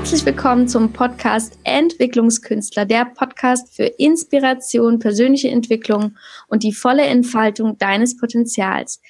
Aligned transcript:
Herzlich 0.00 0.24
willkommen 0.24 0.66
zum 0.66 0.94
Podcast 0.94 1.58
Entwicklungskünstler, 1.62 2.86
der 2.86 3.04
Podcast 3.04 3.76
für 3.76 3.84
Inspiration, 3.84 4.98
persönliche 4.98 5.50
Entwicklung 5.50 6.16
und 6.48 6.62
die 6.62 6.72
volle 6.72 7.02
Entfaltung 7.02 7.76
deines 7.76 8.16
Potenzials. 8.16 9.02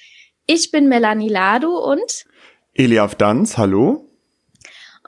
Ich 0.47 0.69
bin 0.69 0.89
Melanie 0.89 1.29
Ladu 1.29 1.77
und 1.77 2.25
Eliaf 2.73 3.15
Danz, 3.15 3.57
hallo. 3.57 4.05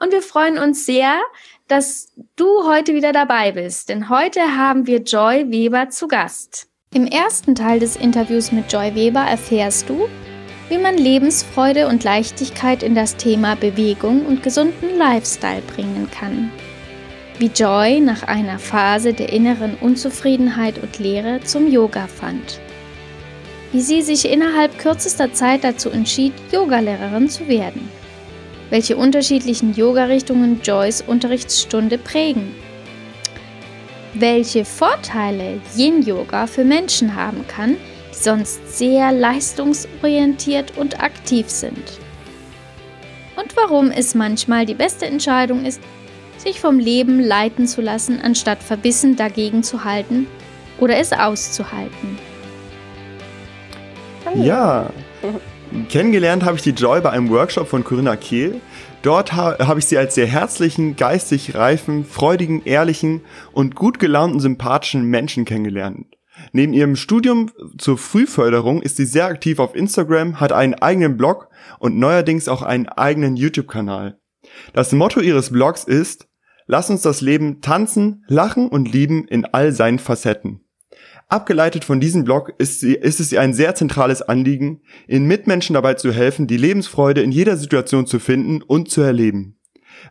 Und 0.00 0.10
wir 0.10 0.22
freuen 0.22 0.56
uns 0.56 0.86
sehr, 0.86 1.20
dass 1.68 2.14
du 2.34 2.46
heute 2.66 2.94
wieder 2.94 3.12
dabei 3.12 3.52
bist, 3.52 3.90
denn 3.90 4.08
heute 4.08 4.40
haben 4.56 4.86
wir 4.86 5.02
Joy 5.02 5.50
Weber 5.50 5.90
zu 5.90 6.08
Gast. 6.08 6.66
Im 6.94 7.06
ersten 7.06 7.54
Teil 7.54 7.78
des 7.78 7.96
Interviews 7.96 8.52
mit 8.52 8.72
Joy 8.72 8.94
Weber 8.94 9.20
erfährst 9.20 9.90
du, 9.90 10.08
wie 10.68 10.78
man 10.78 10.96
Lebensfreude 10.96 11.88
und 11.88 12.04
Leichtigkeit 12.04 12.82
in 12.82 12.94
das 12.94 13.16
Thema 13.16 13.54
Bewegung 13.54 14.24
und 14.24 14.42
gesunden 14.42 14.96
Lifestyle 14.96 15.62
bringen 15.62 16.08
kann. 16.10 16.50
Wie 17.38 17.50
Joy 17.54 18.00
nach 18.00 18.22
einer 18.22 18.58
Phase 18.58 19.12
der 19.12 19.32
inneren 19.32 19.76
Unzufriedenheit 19.80 20.82
und 20.82 20.98
Leere 20.98 21.40
zum 21.44 21.70
Yoga 21.70 22.06
fand. 22.06 22.60
Wie 23.72 23.80
sie 23.80 24.02
sich 24.02 24.30
innerhalb 24.30 24.78
kürzester 24.78 25.32
Zeit 25.32 25.64
dazu 25.64 25.90
entschied, 25.90 26.32
Yogalehrerin 26.52 27.28
zu 27.28 27.48
werden. 27.48 27.88
Welche 28.70 28.96
unterschiedlichen 28.96 29.74
Yoga-Richtungen 29.74 30.60
Joys 30.62 31.02
Unterrichtsstunde 31.02 31.98
prägen. 31.98 32.54
Welche 34.14 34.64
Vorteile 34.64 35.60
Yin-Yoga 35.76 36.46
für 36.46 36.64
Menschen 36.64 37.16
haben 37.16 37.44
kann, 37.48 37.76
die 38.14 38.22
sonst 38.22 38.76
sehr 38.76 39.12
leistungsorientiert 39.12 40.76
und 40.76 41.00
aktiv 41.00 41.48
sind. 41.48 42.00
Und 43.36 43.56
warum 43.56 43.90
es 43.90 44.14
manchmal 44.14 44.66
die 44.66 44.74
beste 44.74 45.06
Entscheidung 45.06 45.64
ist, 45.64 45.80
sich 46.38 46.60
vom 46.60 46.78
Leben 46.78 47.20
leiten 47.20 47.66
zu 47.66 47.80
lassen, 47.80 48.20
anstatt 48.20 48.62
verbissen 48.62 49.16
dagegen 49.16 49.62
zu 49.62 49.84
halten 49.84 50.26
oder 50.78 50.98
es 50.98 51.12
auszuhalten. 51.12 52.18
Ja, 54.36 54.90
kennengelernt 55.88 56.44
habe 56.44 56.56
ich 56.56 56.62
die 56.62 56.70
Joy 56.70 57.00
bei 57.00 57.10
einem 57.10 57.30
Workshop 57.30 57.68
von 57.68 57.84
Corinna 57.84 58.16
Kehl. 58.16 58.60
Dort 59.02 59.34
ha 59.34 59.56
habe 59.66 59.80
ich 59.80 59.86
sie 59.86 59.98
als 59.98 60.14
sehr 60.14 60.26
herzlichen, 60.26 60.96
geistig 60.96 61.54
reifen, 61.54 62.04
freudigen, 62.04 62.62
ehrlichen 62.64 63.20
und 63.52 63.74
gut 63.74 63.98
gelaunten, 63.98 64.40
sympathischen 64.40 65.04
Menschen 65.04 65.44
kennengelernt. 65.44 66.06
Neben 66.52 66.72
ihrem 66.72 66.96
Studium 66.96 67.50
zur 67.78 67.98
Frühförderung 67.98 68.82
ist 68.82 68.96
sie 68.96 69.04
sehr 69.04 69.26
aktiv 69.26 69.58
auf 69.58 69.74
Instagram, 69.74 70.40
hat 70.40 70.52
einen 70.52 70.74
eigenen 70.74 71.16
Blog 71.16 71.48
und 71.78 71.98
neuerdings 71.98 72.48
auch 72.48 72.62
einen 72.62 72.88
eigenen 72.88 73.36
YouTube-Kanal. 73.36 74.18
Das 74.72 74.92
Motto 74.92 75.20
ihres 75.20 75.50
Blogs 75.50 75.84
ist, 75.84 76.28
lass 76.66 76.90
uns 76.90 77.02
das 77.02 77.20
Leben 77.20 77.60
tanzen, 77.60 78.24
lachen 78.28 78.68
und 78.68 78.92
lieben 78.92 79.26
in 79.26 79.44
all 79.46 79.72
seinen 79.72 79.98
Facetten. 79.98 80.60
Abgeleitet 81.28 81.84
von 81.84 82.00
diesem 82.00 82.24
Blog 82.24 82.52
ist, 82.58 82.80
sie, 82.80 82.94
ist 82.94 83.18
es 83.18 83.32
ihr 83.32 83.40
ein 83.40 83.54
sehr 83.54 83.74
zentrales 83.74 84.22
Anliegen, 84.22 84.82
ihren 85.08 85.26
Mitmenschen 85.26 85.74
dabei 85.74 85.94
zu 85.94 86.12
helfen, 86.12 86.46
die 86.46 86.56
Lebensfreude 86.56 87.22
in 87.22 87.32
jeder 87.32 87.56
Situation 87.56 88.06
zu 88.06 88.18
finden 88.18 88.62
und 88.62 88.90
zu 88.90 89.00
erleben. 89.00 89.58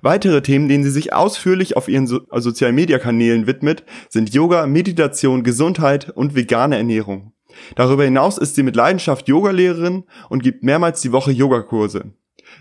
Weitere 0.02 0.42
Themen, 0.42 0.68
denen 0.68 0.84
sie 0.84 0.90
sich 0.90 1.14
ausführlich 1.14 1.78
auf 1.78 1.88
ihren 1.88 2.08
so 2.08 2.22
sozialen 2.32 2.76
Media-Kanälen 2.76 3.48
widmet, 3.48 3.84
sind 4.10 4.34
Yoga, 4.34 4.66
Meditation, 4.66 5.44
Gesundheit 5.44 6.10
und 6.10 6.36
vegane 6.36 6.78
Ernährung. 6.78 7.34
Darüber 7.76 8.04
hinaus 8.04 8.38
ist 8.38 8.56
sie 8.56 8.64
mit 8.64 8.76
Leidenschaft 8.76 9.28
Yogalehrerin 9.28 10.04
und 10.30 10.44
gibt 10.44 10.64
mehrmals 10.64 11.02
die 11.02 11.12
Woche 11.12 11.32
Yogakurse. 11.32 12.14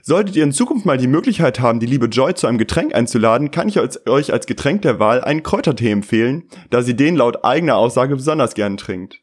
Solltet 0.02 0.36
ihr 0.36 0.44
in 0.44 0.52
Zukunft 0.52 0.86
mal 0.86 0.98
die 0.98 1.06
Möglichkeit 1.06 1.60
haben, 1.60 1.80
die 1.80 1.86
liebe 1.86 2.06
Joy 2.06 2.34
zu 2.34 2.46
einem 2.46 2.58
Getränk 2.58 2.94
einzuladen, 2.94 3.50
kann 3.50 3.68
ich 3.68 3.78
euch 3.78 4.32
als 4.32 4.46
Getränk 4.46 4.82
der 4.82 4.98
Wahl 4.98 5.22
einen 5.22 5.42
Kräutertee 5.42 5.90
empfehlen, 5.90 6.44
da 6.70 6.82
sie 6.82 6.96
den 6.96 7.16
laut 7.16 7.44
eigener 7.44 7.76
Aussage 7.76 8.16
besonders 8.16 8.54
gern 8.54 8.76
trinkt. 8.76 9.21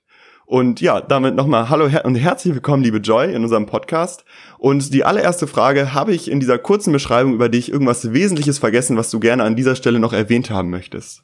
Und 0.49 0.81
ja, 0.81 0.99
damit 0.99 1.35
nochmal 1.35 1.69
hallo 1.69 1.87
und 2.05 2.15
herzlich 2.15 2.55
willkommen, 2.55 2.81
liebe 2.81 2.97
Joy, 2.97 3.31
in 3.35 3.43
unserem 3.43 3.67
Podcast. 3.67 4.25
Und 4.57 4.91
die 4.95 5.03
allererste 5.03 5.45
Frage, 5.45 5.93
habe 5.93 6.11
ich 6.11 6.29
in 6.29 6.39
dieser 6.39 6.57
kurzen 6.57 6.91
Beschreibung 6.91 7.35
über 7.35 7.49
dich 7.49 7.71
irgendwas 7.71 8.13
Wesentliches 8.13 8.57
vergessen, 8.57 8.97
was 8.97 9.11
du 9.11 9.19
gerne 9.19 9.43
an 9.43 9.55
dieser 9.55 9.75
Stelle 9.75 9.99
noch 9.99 10.11
erwähnt 10.11 10.49
haben 10.49 10.71
möchtest? 10.71 11.23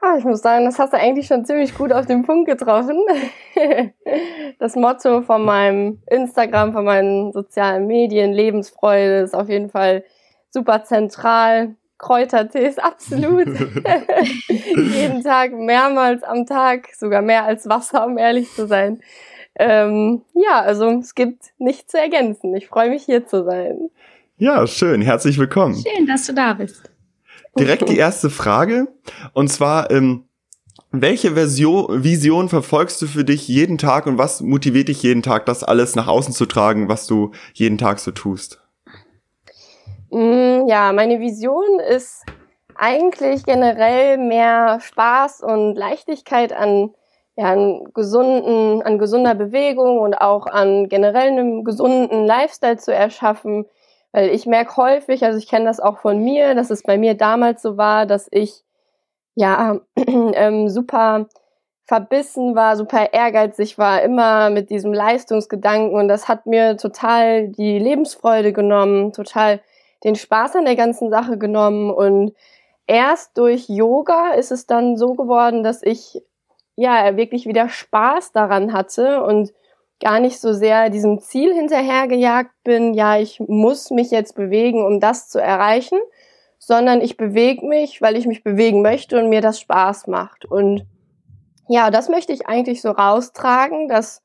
Ah, 0.00 0.16
ich 0.18 0.24
muss 0.24 0.42
sagen, 0.42 0.64
das 0.64 0.80
hast 0.80 0.94
du 0.94 0.98
eigentlich 0.98 1.28
schon 1.28 1.44
ziemlich 1.44 1.76
gut 1.76 1.92
auf 1.92 2.06
den 2.06 2.24
Punkt 2.24 2.48
getroffen. 2.48 2.98
Das 4.58 4.74
Motto 4.74 5.22
von 5.22 5.44
meinem 5.44 6.02
Instagram, 6.10 6.72
von 6.72 6.84
meinen 6.84 7.32
sozialen 7.32 7.86
Medien, 7.86 8.32
Lebensfreude, 8.32 9.18
ist 9.18 9.34
auf 9.34 9.48
jeden 9.48 9.68
Fall 9.68 10.02
super 10.50 10.82
zentral. 10.82 11.76
Kräutertees, 11.98 12.78
absolut. 12.78 13.46
Jeden 14.48 15.22
Tag, 15.22 15.52
mehrmals 15.52 16.22
am 16.22 16.46
Tag, 16.46 16.88
sogar 16.94 17.22
mehr 17.22 17.44
als 17.44 17.68
Wasser, 17.68 18.06
um 18.06 18.18
ehrlich 18.18 18.52
zu 18.52 18.66
sein. 18.66 19.00
Ähm, 19.58 20.22
ja, 20.34 20.60
also 20.60 20.90
es 21.00 21.14
gibt 21.14 21.44
nichts 21.58 21.92
zu 21.92 21.98
ergänzen. 21.98 22.54
Ich 22.54 22.68
freue 22.68 22.90
mich 22.90 23.04
hier 23.04 23.26
zu 23.26 23.44
sein. 23.44 23.90
Ja, 24.36 24.66
schön. 24.66 25.00
Herzlich 25.00 25.38
willkommen. 25.38 25.74
Schön, 25.74 26.06
dass 26.06 26.26
du 26.26 26.34
da 26.34 26.52
bist. 26.52 26.90
Direkt 27.58 27.88
die 27.88 27.96
erste 27.96 28.28
Frage. 28.28 28.88
Und 29.32 29.48
zwar, 29.48 29.90
ähm, 29.90 30.24
welche 30.90 31.32
Version, 31.32 32.04
Vision 32.04 32.50
verfolgst 32.50 33.00
du 33.00 33.06
für 33.06 33.24
dich 33.24 33.48
jeden 33.48 33.78
Tag 33.78 34.06
und 34.06 34.18
was 34.18 34.42
motiviert 34.42 34.88
dich 34.88 35.02
jeden 35.02 35.22
Tag, 35.22 35.46
das 35.46 35.64
alles 35.64 35.96
nach 35.96 36.06
außen 36.06 36.34
zu 36.34 36.44
tragen, 36.44 36.88
was 36.88 37.06
du 37.06 37.32
jeden 37.54 37.78
Tag 37.78 37.98
so 37.98 38.10
tust? 38.10 38.60
Mm, 40.10 40.66
ja, 40.68 40.92
meine 40.92 41.20
Vision 41.20 41.80
ist 41.80 42.24
eigentlich 42.76 43.44
generell 43.44 44.18
mehr 44.18 44.78
Spaß 44.80 45.42
und 45.42 45.74
Leichtigkeit 45.74 46.52
an, 46.52 46.94
ja, 47.36 47.52
an 47.52 47.88
gesunden, 47.94 48.82
an 48.82 48.98
gesunder 48.98 49.34
Bewegung 49.34 49.98
und 49.98 50.14
auch 50.14 50.46
an 50.46 50.88
generell 50.88 51.28
einem 51.28 51.64
gesunden 51.64 52.24
Lifestyle 52.26 52.76
zu 52.76 52.94
erschaffen. 52.94 53.66
Weil 54.12 54.30
ich 54.30 54.46
merke 54.46 54.76
häufig, 54.76 55.24
also 55.24 55.38
ich 55.38 55.48
kenne 55.48 55.66
das 55.66 55.80
auch 55.80 55.98
von 55.98 56.22
mir, 56.22 56.54
dass 56.54 56.70
es 56.70 56.82
bei 56.82 56.98
mir 56.98 57.14
damals 57.14 57.62
so 57.62 57.76
war, 57.76 58.06
dass 58.06 58.28
ich 58.30 58.62
ja 59.34 59.80
ähm, 60.06 60.68
super 60.68 61.26
verbissen 61.86 62.56
war, 62.56 62.76
super 62.76 63.12
ehrgeizig 63.12 63.78
war, 63.78 64.02
immer 64.02 64.50
mit 64.50 64.70
diesem 64.70 64.92
Leistungsgedanken 64.92 65.94
und 65.94 66.08
das 66.08 66.28
hat 66.28 66.46
mir 66.46 66.76
total 66.76 67.48
die 67.48 67.78
Lebensfreude 67.78 68.52
genommen, 68.52 69.12
total 69.12 69.60
den 70.04 70.14
Spaß 70.14 70.56
an 70.56 70.64
der 70.64 70.76
ganzen 70.76 71.10
Sache 71.10 71.38
genommen 71.38 71.90
und 71.90 72.34
erst 72.86 73.36
durch 73.38 73.68
Yoga 73.68 74.32
ist 74.34 74.52
es 74.52 74.66
dann 74.66 74.96
so 74.96 75.14
geworden, 75.14 75.62
dass 75.62 75.82
ich 75.82 76.22
ja 76.76 77.16
wirklich 77.16 77.46
wieder 77.46 77.68
Spaß 77.68 78.32
daran 78.32 78.72
hatte 78.72 79.22
und 79.22 79.52
gar 80.00 80.20
nicht 80.20 80.40
so 80.40 80.52
sehr 80.52 80.90
diesem 80.90 81.20
Ziel 81.20 81.54
hinterhergejagt 81.54 82.52
bin, 82.64 82.92
ja, 82.94 83.18
ich 83.18 83.40
muss 83.40 83.90
mich 83.90 84.10
jetzt 84.10 84.34
bewegen, 84.34 84.84
um 84.84 85.00
das 85.00 85.28
zu 85.28 85.38
erreichen, 85.38 85.98
sondern 86.58 87.00
ich 87.00 87.16
bewege 87.16 87.66
mich, 87.66 88.02
weil 88.02 88.16
ich 88.16 88.26
mich 88.26 88.44
bewegen 88.44 88.82
möchte 88.82 89.18
und 89.18 89.30
mir 89.30 89.40
das 89.40 89.58
Spaß 89.60 90.06
macht. 90.06 90.44
Und 90.44 90.86
ja, 91.68 91.90
das 91.90 92.08
möchte 92.08 92.32
ich 92.32 92.46
eigentlich 92.46 92.82
so 92.82 92.90
raustragen, 92.90 93.88
dass 93.88 94.22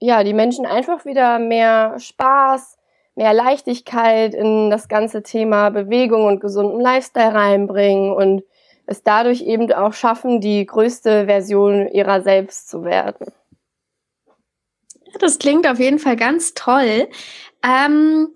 ja, 0.00 0.24
die 0.24 0.34
Menschen 0.34 0.66
einfach 0.66 1.04
wieder 1.04 1.38
mehr 1.38 1.98
Spaß, 1.98 2.76
mehr 3.16 3.32
Leichtigkeit 3.32 4.34
in 4.34 4.70
das 4.70 4.88
ganze 4.88 5.22
Thema 5.22 5.70
Bewegung 5.70 6.26
und 6.26 6.40
gesunden 6.40 6.80
Lifestyle 6.80 7.34
reinbringen 7.34 8.12
und 8.12 8.44
es 8.86 9.02
dadurch 9.02 9.42
eben 9.42 9.72
auch 9.72 9.94
schaffen, 9.94 10.40
die 10.40 10.64
größte 10.64 11.26
Version 11.26 11.88
ihrer 11.88 12.20
selbst 12.20 12.68
zu 12.68 12.84
werden. 12.84 13.26
Das 15.18 15.38
klingt 15.38 15.66
auf 15.66 15.80
jeden 15.80 15.98
Fall 15.98 16.16
ganz 16.16 16.54
toll. 16.54 17.08
Ähm, 17.64 18.28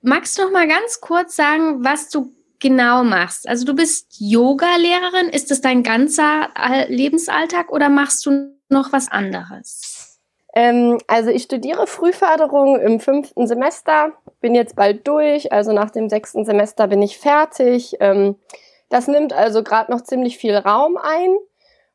magst 0.00 0.38
du 0.38 0.42
noch 0.42 0.50
mal 0.50 0.66
ganz 0.66 1.00
kurz 1.00 1.36
sagen, 1.36 1.84
was 1.84 2.08
du 2.08 2.32
genau 2.58 3.04
machst? 3.04 3.46
Also 3.48 3.64
du 3.66 3.74
bist 3.74 4.16
Yoga-Lehrerin. 4.18 5.28
Ist 5.28 5.50
das 5.50 5.60
dein 5.60 5.82
ganzer 5.82 6.48
Lebensalltag 6.88 7.70
oder 7.70 7.88
machst 7.88 8.24
du 8.24 8.56
noch 8.68 8.92
was 8.92 9.10
anderes? 9.10 10.01
Ähm, 10.54 10.98
also 11.06 11.30
ich 11.30 11.44
studiere 11.44 11.86
Frühförderung 11.86 12.78
im 12.78 13.00
fünften 13.00 13.46
Semester, 13.46 14.12
bin 14.40 14.54
jetzt 14.54 14.76
bald 14.76 15.06
durch, 15.08 15.52
also 15.52 15.72
nach 15.72 15.90
dem 15.90 16.08
sechsten 16.08 16.44
Semester 16.44 16.88
bin 16.88 17.00
ich 17.00 17.18
fertig. 17.18 17.96
Ähm, 18.00 18.36
das 18.88 19.08
nimmt 19.08 19.32
also 19.32 19.62
gerade 19.62 19.90
noch 19.90 20.02
ziemlich 20.02 20.36
viel 20.36 20.54
Raum 20.56 20.98
ein. 20.98 21.36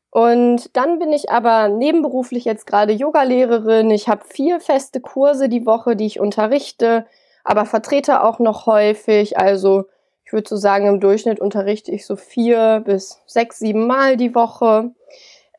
Und 0.10 0.76
dann 0.76 0.98
bin 0.98 1.14
ich 1.14 1.30
aber 1.30 1.68
nebenberuflich 1.68 2.46
jetzt 2.46 2.66
gerade 2.66 2.94
Yogalehrerin. 2.94 3.92
Ich 3.92 4.08
habe 4.08 4.24
vier 4.26 4.60
feste 4.60 5.00
Kurse 5.00 5.50
die 5.50 5.66
Woche, 5.68 5.96
die 5.96 6.08
ich 6.08 6.20
unterrichte, 6.20 7.06
aber 7.44 7.66
vertrete 7.66 8.24
auch 8.24 8.40
noch 8.40 8.66
häufig. 8.66 9.38
Also 9.38 9.86
ich 10.26 10.34
würde 10.34 10.50
so 10.50 10.56
sagen, 10.56 10.88
im 10.88 11.00
Durchschnitt 11.00 11.40
unterrichte 11.40 11.92
ich 11.92 12.08
so 12.08 12.16
vier 12.16 12.82
bis 12.84 13.22
sechs, 13.28 13.60
sieben 13.60 13.86
Mal 13.86 14.18
die 14.18 14.34
Woche. 14.34 14.92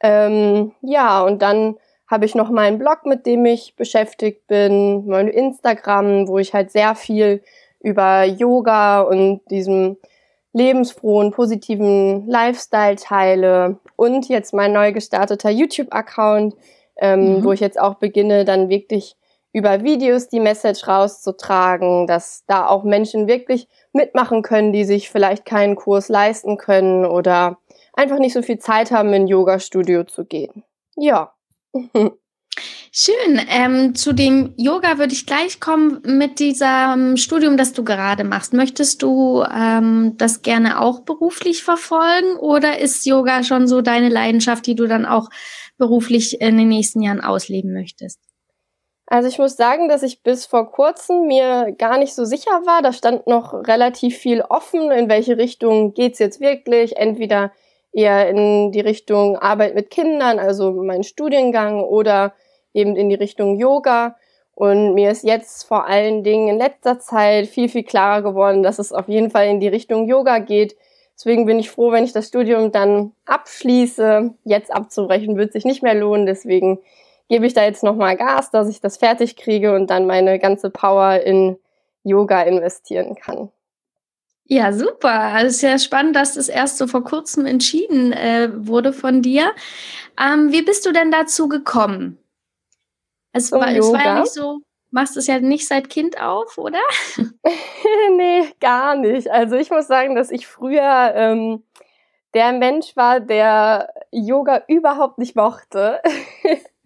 Ähm, 0.01 0.73
ja, 0.81 1.23
und 1.23 1.41
dann 1.41 1.77
habe 2.09 2.25
ich 2.25 2.35
noch 2.35 2.51
meinen 2.51 2.79
Blog, 2.79 3.05
mit 3.05 3.27
dem 3.27 3.45
ich 3.45 3.77
beschäftigt 3.77 4.47
bin, 4.47 5.07
mein 5.07 5.29
Instagram, 5.29 6.27
wo 6.27 6.39
ich 6.39 6.55
halt 6.55 6.71
sehr 6.71 6.95
viel 6.95 7.43
über 7.81 8.25
Yoga 8.25 9.03
und 9.03 9.41
diesem 9.51 9.99
lebensfrohen, 10.53 11.31
positiven 11.31 12.27
Lifestyle 12.27 12.97
teile 12.97 13.79
und 13.97 14.29
jetzt 14.29 14.55
mein 14.55 14.73
neu 14.73 14.93
gestarteter 14.93 15.51
YouTube-Account, 15.51 16.55
ähm, 16.97 17.37
mhm. 17.37 17.45
wo 17.45 17.53
ich 17.53 17.61
jetzt 17.61 17.79
auch 17.79 17.95
beginne, 17.95 18.45
dann 18.45 18.69
wirklich 18.69 19.17
über 19.53 19.83
Videos 19.83 20.29
die 20.29 20.41
Message 20.41 20.87
rauszutragen, 20.89 22.07
dass 22.07 22.45
da 22.47 22.67
auch 22.67 22.85
Menschen 22.85 23.29
wirklich 23.29 23.69
mitmachen 23.93 24.43
können, 24.43 24.73
die 24.73 24.85
sich 24.85 25.11
vielleicht 25.11 25.45
keinen 25.45 25.77
Kurs 25.77 26.09
leisten 26.09 26.57
können 26.57 27.05
oder 27.05 27.59
einfach 27.95 28.19
nicht 28.19 28.35
so 28.35 28.43
viel 28.43 28.59
Zeit 28.59 28.91
haben, 28.91 29.13
in 29.13 29.27
Yoga-Studio 29.27 30.05
zu 30.05 30.25
gehen. 30.25 30.65
Ja. 30.97 31.33
Schön. 32.91 33.41
Ähm, 33.49 33.95
zu 33.95 34.13
dem 34.13 34.55
Yoga 34.57 34.99
würde 34.99 35.13
ich 35.13 35.27
gleich 35.27 35.61
kommen 35.61 36.01
mit 36.05 36.39
diesem 36.39 37.17
Studium, 37.17 37.57
das 37.57 37.73
du 37.73 37.85
gerade 37.85 38.25
machst. 38.25 38.53
Möchtest 38.55 39.03
du 39.03 39.43
ähm, 39.43 40.15
das 40.17 40.43
gerne 40.43 40.81
auch 40.81 41.01
beruflich 41.01 41.63
verfolgen 41.63 42.37
oder 42.39 42.79
ist 42.79 43.07
Yoga 43.07 43.45
schon 43.45 43.69
so 43.69 43.83
deine 43.83 44.09
Leidenschaft, 44.09 44.67
die 44.67 44.75
du 44.75 44.87
dann 44.87 45.07
auch 45.07 45.29
beruflich 45.77 46.41
in 46.41 46.57
den 46.57 46.69
nächsten 46.69 47.03
Jahren 47.03 47.21
ausleben 47.21 47.73
möchtest? 47.73 48.21
Also 49.07 49.29
ich 49.29 49.39
muss 49.39 49.57
sagen, 49.57 49.89
dass 49.89 50.03
ich 50.03 50.23
bis 50.23 50.45
vor 50.45 50.71
kurzem 50.71 51.27
mir 51.27 51.75
gar 51.79 51.99
nicht 51.99 52.15
so 52.15 52.25
sicher 52.25 52.51
war. 52.67 52.83
Da 52.83 52.93
stand 52.93 53.27
noch 53.27 53.55
relativ 53.55 54.19
viel 54.19 54.43
offen, 54.43 54.91
in 54.91 55.09
welche 55.09 55.39
Richtung 55.39 55.95
geht's 55.95 56.19
jetzt 56.19 56.41
wirklich. 56.41 56.97
Entweder 56.97 57.53
eher 57.93 58.29
in 58.29 58.73
die 58.73 58.81
Richtung 58.81 59.37
Arbeit 59.37 59.75
mit 59.75 59.91
Kindern, 59.91 60.39
also 60.39 60.73
mein 60.73 61.03
Studiengang, 61.03 61.83
oder 61.83 62.35
eben 62.75 62.97
in 62.97 63.09
die 63.09 63.15
Richtung 63.15 63.57
Yoga. 63.57 64.17
Und 64.55 64.95
mir 64.95 65.11
ist 65.11 65.25
jetzt 65.25 65.65
vor 65.65 65.87
allen 65.87 66.25
Dingen 66.25 66.49
in 66.49 66.59
letzter 66.59 66.99
Zeit 66.99 67.47
viel, 67.47 67.69
viel 67.69 67.85
klarer 67.85 68.23
geworden, 68.23 68.63
dass 68.63 68.79
es 68.79 68.93
auf 68.93 69.09
jeden 69.09 69.31
Fall 69.31 69.47
in 69.47 69.61
die 69.61 69.69
Richtung 69.69 70.09
Yoga 70.09 70.39
geht. 70.39 70.77
Deswegen 71.15 71.47
bin 71.47 71.59
ich 71.59 71.71
froh, 71.71 71.93
wenn 71.93 72.05
ich 72.05 72.13
das 72.13 72.29
Studium 72.29 72.71
dann 72.73 73.13
abschließe. 73.25 74.35
Jetzt 74.45 74.73
abzubrechen 74.73 75.37
wird 75.37 75.53
sich 75.53 75.65
nicht 75.65 75.83
mehr 75.83 75.95
lohnen. 75.95 76.27
Deswegen 76.27 76.79
gebe 77.29 77.47
ich 77.47 77.55
da 77.55 77.65
jetzt 77.65 77.83
nochmal 77.83 78.17
Gas, 78.17 78.51
dass 78.51 78.69
ich 78.69 78.81
das 78.81 78.97
fertig 78.97 79.37
kriege 79.37 79.75
und 79.75 79.89
dann 79.91 80.07
meine 80.07 80.39
ganze 80.39 80.71
Power 80.71 81.21
in 81.21 81.57
Yoga 82.03 82.43
investieren 82.43 83.15
kann. 83.15 83.51
Ja, 84.51 84.73
super. 84.73 85.13
Also 85.13 85.49
es 85.49 85.57
ist 85.57 85.63
ja 85.63 85.79
spannend, 85.79 86.17
dass 86.17 86.35
das 86.35 86.49
erst 86.49 86.79
so 86.79 86.87
vor 86.87 87.05
kurzem 87.05 87.45
entschieden 87.45 88.13
äh, 88.13 88.49
wurde 88.55 88.95
von 88.95 89.21
dir. 89.21 89.53
Ähm, 90.19 90.53
wie 90.53 90.63
bist 90.63 90.87
du 90.87 90.93
denn 90.93 91.11
dazu 91.11 91.49
gekommen? 91.49 92.19
Es, 93.33 93.53
war, 93.53 93.69
es 93.69 93.93
war 93.93 94.03
ja 94.03 94.21
nicht 94.21 94.33
so, 94.33 94.61
machst 94.91 95.19
es 95.19 95.27
ja 95.27 95.39
nicht 95.39 95.69
seit 95.69 95.91
Kind 95.91 96.21
auf, 96.21 96.57
oder? 96.57 96.81
nee, 98.17 98.49
gar 98.59 98.97
nicht. 98.97 99.31
Also 99.31 99.57
ich 99.57 99.71
muss 99.71 99.87
sagen, 99.87 100.15
dass 100.15 100.31
ich 100.31 100.47
früher 100.47 101.13
ähm, 101.15 101.63
der 102.33 102.53
Mensch 102.53 102.97
war, 102.97 103.21
der 103.21 103.93
Yoga 104.11 104.63
überhaupt 104.67 105.19
nicht 105.19 105.37
mochte. 105.37 106.01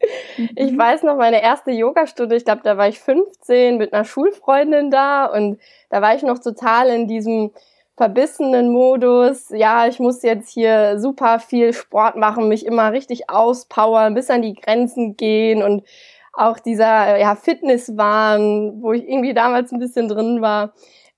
Ich 0.57 0.73
mhm. 0.73 0.79
weiß 0.79 1.03
noch, 1.03 1.17
meine 1.17 1.43
erste 1.43 1.71
Yogastunde, 1.71 2.37
ich 2.37 2.45
glaube, 2.45 2.63
da 2.65 2.77
war 2.77 2.89
ich 2.89 3.01
15 3.01 3.77
mit 3.77 3.93
einer 3.93 4.05
Schulfreundin 4.05 4.91
da 4.91 5.27
und 5.27 5.59
da 5.91 6.03
war 6.03 6.15
ich 6.15 6.23
noch 6.23 6.39
total 6.39 6.89
in 6.89 7.07
diesem 7.07 7.53
verbissenen 7.97 8.71
Modus. 8.71 9.51
Ja, 9.51 9.87
ich 9.87 10.01
muss 10.01 10.23
jetzt 10.23 10.51
hier 10.51 10.99
super 10.99 11.39
viel 11.39 11.73
Sport 11.73 12.17
machen, 12.17 12.49
mich 12.49 12.67
immer 12.67 12.93
richtig 12.93 13.31
auspowern, 13.31 14.15
bis 14.15 14.31
an 14.31 14.43
die 14.43 14.55
Grenzen 14.55 15.17
gehen 15.17 15.63
und 15.63 15.85
auch 16.33 16.59
dieser 16.59 17.19
ja, 17.19 17.37
Fitnesswahn, 17.37 18.83
wo 18.83 18.93
ich 18.93 19.07
irgendwie 19.07 19.35
damals 19.35 19.71
ein 19.71 19.79
bisschen 19.79 20.09
drin 20.09 20.41
war. 20.41 20.73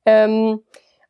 Ähm, 0.04 0.60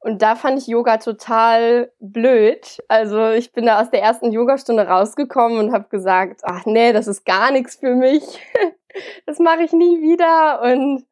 und 0.05 0.21
da 0.21 0.37
fand 0.37 0.59
ich 0.59 0.67
Yoga 0.67 0.99
total 0.99 1.91
blöd. 1.99 2.83
Also 2.89 3.31
ich 3.31 3.53
bin 3.53 3.65
da 3.65 3.81
aus 3.81 3.89
der 3.89 4.03
ersten 4.03 4.33
Yogastunde 4.33 4.87
rausgekommen 4.87 5.59
und 5.59 5.73
habe 5.73 5.89
gesagt, 5.89 6.43
ach 6.45 6.67
nee, 6.67 6.93
das 6.93 7.07
ist 7.07 7.25
gar 7.25 7.51
nichts 7.51 7.77
für 7.77 7.95
mich. 7.95 8.23
das 9.27 9.39
mache 9.39 9.63
ich 9.63 9.73
nie 9.73 10.03
wieder. 10.03 10.61
Und 10.61 11.07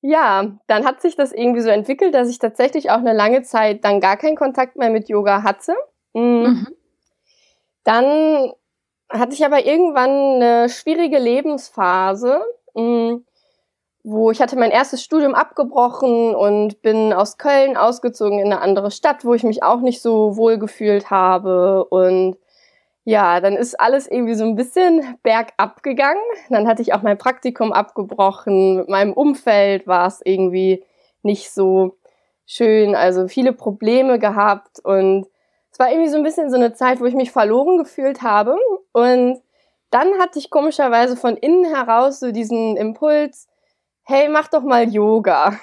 ja, 0.00 0.50
dann 0.66 0.86
hat 0.86 1.02
sich 1.02 1.14
das 1.14 1.32
irgendwie 1.32 1.60
so 1.60 1.68
entwickelt, 1.68 2.14
dass 2.14 2.30
ich 2.30 2.38
tatsächlich 2.38 2.90
auch 2.90 2.96
eine 2.96 3.12
lange 3.12 3.42
Zeit 3.42 3.84
dann 3.84 4.00
gar 4.00 4.16
keinen 4.16 4.36
Kontakt 4.36 4.76
mehr 4.76 4.88
mit 4.88 5.10
Yoga 5.10 5.42
hatte. 5.42 5.74
Mhm. 6.14 6.22
mhm. 6.22 6.68
Dann 7.84 8.52
hatte 9.10 9.34
ich 9.34 9.44
aber 9.44 9.66
irgendwann 9.66 10.40
eine 10.40 10.70
schwierige 10.70 11.18
Lebensphase. 11.18 12.40
Mhm 12.74 13.26
wo 14.04 14.30
ich 14.30 14.40
hatte 14.40 14.56
mein 14.56 14.70
erstes 14.70 15.02
Studium 15.02 15.34
abgebrochen 15.34 16.34
und 16.34 16.82
bin 16.82 17.12
aus 17.12 17.38
Köln 17.38 17.76
ausgezogen 17.76 18.40
in 18.40 18.52
eine 18.52 18.60
andere 18.60 18.90
Stadt, 18.90 19.24
wo 19.24 19.34
ich 19.34 19.44
mich 19.44 19.62
auch 19.62 19.80
nicht 19.80 20.02
so 20.02 20.36
wohl 20.36 20.58
gefühlt 20.58 21.10
habe 21.10 21.84
und 21.84 22.36
ja, 23.04 23.40
dann 23.40 23.56
ist 23.56 23.80
alles 23.80 24.06
irgendwie 24.06 24.34
so 24.34 24.44
ein 24.44 24.54
bisschen 24.54 25.18
bergab 25.22 25.82
gegangen. 25.82 26.22
Dann 26.50 26.68
hatte 26.68 26.82
ich 26.82 26.94
auch 26.94 27.02
mein 27.02 27.18
Praktikum 27.18 27.72
abgebrochen. 27.72 28.76
Mit 28.76 28.88
meinem 28.88 29.12
Umfeld 29.12 29.88
war 29.88 30.06
es 30.06 30.20
irgendwie 30.24 30.84
nicht 31.22 31.50
so 31.50 31.96
schön. 32.46 32.94
Also 32.94 33.26
viele 33.26 33.52
Probleme 33.52 34.18
gehabt 34.20 34.78
und 34.84 35.26
es 35.72 35.78
war 35.78 35.90
irgendwie 35.90 36.10
so 36.10 36.16
ein 36.16 36.22
bisschen 36.22 36.50
so 36.50 36.56
eine 36.56 36.74
Zeit, 36.74 37.00
wo 37.00 37.06
ich 37.06 37.14
mich 37.14 37.32
verloren 37.32 37.78
gefühlt 37.78 38.22
habe. 38.22 38.56
Und 38.92 39.40
dann 39.90 40.18
hatte 40.20 40.38
ich 40.38 40.50
komischerweise 40.50 41.16
von 41.16 41.36
innen 41.36 41.64
heraus 41.64 42.20
so 42.20 42.30
diesen 42.30 42.76
Impuls, 42.76 43.48
hey, 44.04 44.28
mach 44.28 44.48
doch 44.48 44.62
mal 44.62 44.88
Yoga. 44.88 45.58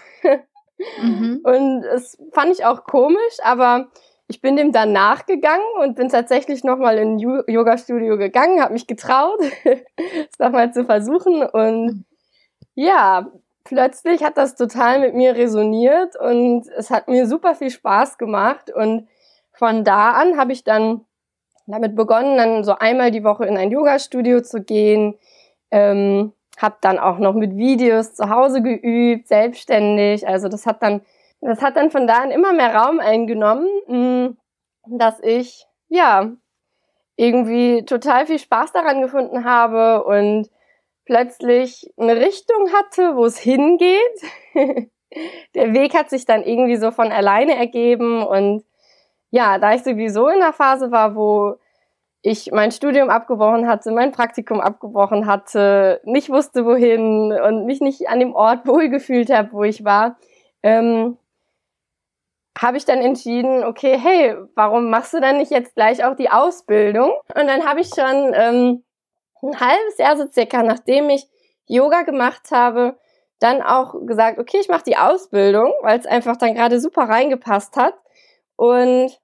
Mhm. 1.01 1.41
Und 1.43 1.83
es 1.83 2.17
fand 2.31 2.51
ich 2.51 2.65
auch 2.65 2.83
komisch, 2.83 3.37
aber 3.43 3.89
ich 4.27 4.41
bin 4.41 4.55
dem 4.55 4.71
dann 4.71 4.91
nachgegangen 4.91 5.65
und 5.81 5.95
bin 5.95 6.07
tatsächlich 6.09 6.63
nochmal 6.63 6.99
in 6.99 7.15
ein 7.15 7.19
Yoga-Studio 7.19 8.15
gegangen, 8.15 8.61
habe 8.61 8.73
mich 8.73 8.85
getraut, 8.85 9.39
es 9.65 10.37
nochmal 10.37 10.71
zu 10.71 10.85
versuchen. 10.85 11.41
Und 11.41 12.05
ja, 12.75 13.31
plötzlich 13.63 14.23
hat 14.23 14.37
das 14.37 14.55
total 14.55 14.99
mit 14.99 15.15
mir 15.15 15.35
resoniert 15.35 16.15
und 16.15 16.67
es 16.77 16.91
hat 16.91 17.07
mir 17.07 17.25
super 17.25 17.55
viel 17.55 17.71
Spaß 17.71 18.19
gemacht. 18.19 18.71
Und 18.71 19.07
von 19.51 19.83
da 19.83 20.11
an 20.11 20.37
habe 20.37 20.53
ich 20.53 20.63
dann 20.63 21.05
damit 21.65 21.95
begonnen, 21.95 22.37
dann 22.37 22.63
so 22.63 22.75
einmal 22.75 23.09
die 23.09 23.23
Woche 23.23 23.45
in 23.45 23.57
ein 23.57 23.71
Yoga-Studio 23.71 24.41
zu 24.41 24.61
gehen. 24.61 25.15
Ähm, 25.71 26.33
habe 26.61 26.77
dann 26.81 26.99
auch 26.99 27.17
noch 27.17 27.33
mit 27.33 27.55
Videos 27.55 28.13
zu 28.13 28.29
Hause 28.29 28.61
geübt, 28.61 29.27
selbstständig. 29.27 30.27
Also 30.27 30.49
das 30.49 30.65
hat 30.65 30.83
dann, 30.83 31.01
das 31.41 31.61
hat 31.61 31.77
dann 31.77 31.89
von 31.89 32.05
da 32.05 32.19
an 32.19 32.31
immer 32.31 32.53
mehr 32.53 32.75
Raum 32.75 32.99
eingenommen, 32.99 33.67
mm, 33.87 34.37
dass 34.97 35.19
ich 35.21 35.65
ja 35.87 36.31
irgendwie 37.15 37.83
total 37.85 38.25
viel 38.25 38.39
Spaß 38.39 38.71
daran 38.73 39.01
gefunden 39.01 39.43
habe 39.45 40.03
und 40.03 40.49
plötzlich 41.05 41.91
eine 41.97 42.15
Richtung 42.15 42.71
hatte, 42.71 43.15
wo 43.15 43.25
es 43.25 43.39
hingeht. 43.39 43.99
Der 45.55 45.73
Weg 45.73 45.95
hat 45.95 46.09
sich 46.09 46.25
dann 46.25 46.43
irgendwie 46.43 46.75
so 46.75 46.91
von 46.91 47.11
alleine 47.11 47.55
ergeben 47.55 48.23
und 48.23 48.63
ja, 49.31 49.57
da 49.57 49.73
ich 49.73 49.83
sowieso 49.83 50.27
in 50.27 50.39
der 50.39 50.53
Phase 50.53 50.91
war, 50.91 51.15
wo 51.15 51.55
ich 52.21 52.51
mein 52.51 52.71
Studium 52.71 53.09
abgebrochen 53.09 53.67
hatte, 53.67 53.91
mein 53.91 54.11
Praktikum 54.11 54.59
abgebrochen 54.59 55.25
hatte, 55.25 56.01
nicht 56.03 56.29
wusste 56.29 56.65
wohin 56.65 57.31
und 57.31 57.65
mich 57.65 57.79
nicht 57.79 58.09
an 58.09 58.19
dem 58.19 58.35
Ort 58.35 58.65
wohlgefühlt 58.67 59.31
habe, 59.31 59.51
wo 59.53 59.63
ich 59.63 59.83
war, 59.85 60.17
ähm, 60.63 61.17
habe 62.57 62.77
ich 62.77 62.83
dann 62.83 62.99
entschieden, 62.99 63.63
okay, 63.63 63.97
hey, 63.97 64.35
warum 64.55 64.89
machst 64.89 65.13
du 65.13 65.21
dann 65.21 65.37
nicht 65.37 65.51
jetzt 65.51 65.75
gleich 65.75 66.03
auch 66.03 66.15
die 66.15 66.29
Ausbildung? 66.29 67.11
Und 67.33 67.47
dann 67.47 67.65
habe 67.65 67.79
ich 67.79 67.87
schon 67.87 68.33
ähm, 68.33 68.83
ein 69.41 69.59
halbes 69.59 69.97
Jahr 69.97 70.17
so 70.17 70.27
circa, 70.29 70.63
nachdem 70.63 71.09
ich 71.09 71.25
Yoga 71.67 72.01
gemacht 72.01 72.51
habe, 72.51 72.97
dann 73.39 73.61
auch 73.61 73.95
gesagt, 74.05 74.39
okay, 74.39 74.57
ich 74.59 74.67
mache 74.67 74.83
die 74.83 74.97
Ausbildung, 74.97 75.71
weil 75.81 75.97
es 75.97 76.05
einfach 76.05 76.35
dann 76.35 76.55
gerade 76.55 76.81
super 76.81 77.03
reingepasst 77.03 77.77
hat. 77.77 77.93
Und 78.57 79.17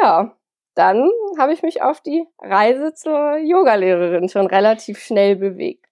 ja, 0.00 0.34
dann 0.74 1.08
habe 1.38 1.52
ich 1.52 1.62
mich 1.62 1.82
auf 1.82 2.00
die 2.00 2.24
Reise 2.38 2.94
zur 2.94 3.38
Yogalehrerin 3.38 4.28
schon 4.28 4.46
relativ 4.46 4.98
schnell 4.98 5.36
bewegt. 5.36 5.86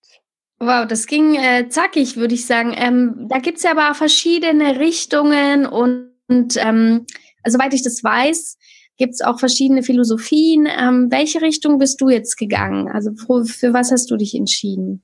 Wow, 0.58 0.87
das 0.87 1.06
ging 1.06 1.37
äh, 1.37 1.68
zackig, 1.68 2.16
würde 2.16 2.34
ich 2.34 2.46
sagen. 2.46 2.75
Ähm, 2.76 3.26
da 3.28 3.38
gibt's 3.38 3.62
ja 3.62 3.70
aber 3.70 3.94
verschiedene 3.94 4.78
Richtungen 4.78 5.66
und, 5.66 6.12
und 6.28 6.56
ähm, 6.58 7.06
soweit 7.46 7.72
ich 7.72 7.82
das 7.82 8.04
weiß, 8.04 8.58
gibt's 8.99 9.22
auch 9.22 9.38
verschiedene 9.38 9.82
Philosophien. 9.82 10.68
Ähm, 10.70 11.08
welche 11.10 11.40
Richtung 11.40 11.78
bist 11.78 12.00
du 12.00 12.10
jetzt 12.10 12.37
gegangen? 12.37 12.88
Also 12.88 13.12
für, 13.14 13.46
für 13.46 13.72
was 13.72 13.90
hast 13.90 14.10
du 14.10 14.16
dich 14.16 14.34
entschieden? 14.34 15.02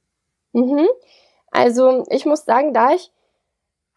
Mhm. 0.53 0.87
Also 1.51 2.05
ich 2.11 2.27
muss 2.27 2.45
sagen, 2.45 2.75
da 2.75 2.93
ich 2.93 3.11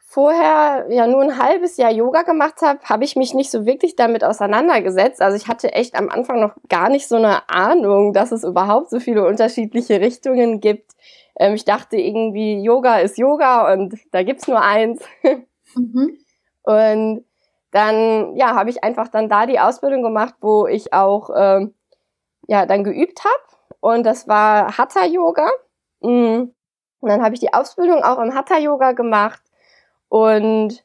vorher 0.09 0.87
ja 0.89 1.05
nur 1.05 1.21
ein 1.21 1.37
halbes 1.37 1.77
Jahr 1.77 1.91
Yoga 1.91 2.23
gemacht 2.23 2.63
habe, 2.63 2.79
habe 2.83 3.03
ich 3.03 3.15
mich 3.15 3.35
nicht 3.35 3.51
so 3.51 3.67
wirklich 3.67 3.95
damit 3.95 4.23
auseinandergesetzt. 4.23 5.21
Also 5.21 5.37
ich 5.37 5.47
hatte 5.47 5.71
echt 5.73 5.95
am 5.95 6.09
Anfang 6.09 6.39
noch 6.39 6.55
gar 6.67 6.89
nicht 6.89 7.07
so 7.07 7.17
eine 7.17 7.47
Ahnung, 7.47 8.11
dass 8.11 8.31
es 8.31 8.43
überhaupt 8.43 8.89
so 8.89 8.99
viele 8.99 9.27
unterschiedliche 9.27 10.01
Richtungen 10.01 10.61
gibt. 10.61 10.93
Ähm, 11.39 11.53
ich 11.53 11.63
dachte 11.63 11.97
irgendwie, 11.97 12.59
Yoga 12.63 12.97
ist 12.97 13.19
Yoga 13.19 13.71
und 13.71 13.93
da 14.11 14.23
gibt's 14.23 14.47
nur 14.47 14.61
eins. 14.61 14.99
Mhm. 15.75 16.17
Und 16.63 17.25
dann, 17.71 18.35
ja, 18.35 18.53
habe 18.53 18.69
ich 18.69 18.83
einfach 18.83 19.07
dann 19.07 19.27
da 19.27 19.47
die 19.47 19.59
Ausbildung 19.59 20.03
gemacht, 20.03 20.35
wo 20.41 20.67
ich 20.67 20.93
auch, 20.93 21.31
ähm, 21.35 21.73
ja, 22.47 22.67
dann 22.67 22.83
geübt 22.83 23.23
habe. 23.23 23.57
Und 23.79 24.05
das 24.05 24.27
war 24.27 24.77
Hatha-Yoga. 24.77 25.49
Mm. 26.01 26.51
Und 26.99 27.09
dann 27.09 27.23
habe 27.23 27.33
ich 27.33 27.39
die 27.39 27.53
Ausbildung 27.53 28.03
auch 28.03 28.19
im 28.19 28.35
Hatha-Yoga 28.35 28.91
gemacht. 28.91 29.41
Und 30.09 30.83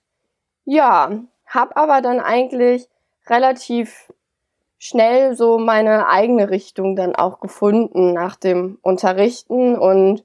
ja, 0.64 1.10
habe 1.46 1.76
aber 1.76 2.00
dann 2.00 2.20
eigentlich 2.20 2.88
relativ 3.26 4.12
schnell 4.78 5.34
so 5.34 5.58
meine 5.58 6.08
eigene 6.08 6.50
Richtung 6.50 6.94
dann 6.94 7.16
auch 7.16 7.40
gefunden 7.40 8.12
nach 8.12 8.36
dem 8.36 8.78
Unterrichten 8.82 9.78
und 9.78 10.24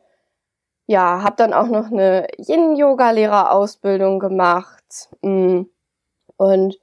ja, 0.85 1.21
habe 1.23 1.35
dann 1.37 1.53
auch 1.53 1.67
noch 1.67 1.91
eine 1.91 2.27
Yin-Yoga-Lehrerausbildung 2.39 4.19
gemacht. 4.19 5.09
Mm. 5.21 5.61
Und 6.35 6.79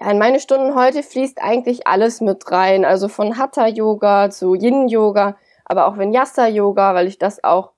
ja, 0.00 0.10
in 0.10 0.18
meine 0.18 0.40
Stunden 0.40 0.74
heute 0.74 1.02
fließt 1.02 1.40
eigentlich 1.42 1.86
alles 1.86 2.22
mit 2.22 2.50
rein. 2.50 2.86
Also 2.86 3.08
von 3.08 3.36
Hatha-Yoga 3.36 4.30
zu 4.30 4.54
Yin-Yoga, 4.54 5.36
aber 5.66 5.86
auch 5.86 5.98
Vinyasa-Yoga, 5.98 6.94
weil 6.94 7.06
ich 7.06 7.18
das 7.18 7.44
auch 7.44 7.72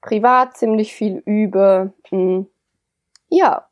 privat 0.00 0.56
ziemlich 0.56 0.94
viel 0.94 1.18
übe. 1.26 1.92
Mm. 2.10 2.44
Ja. 3.30 3.66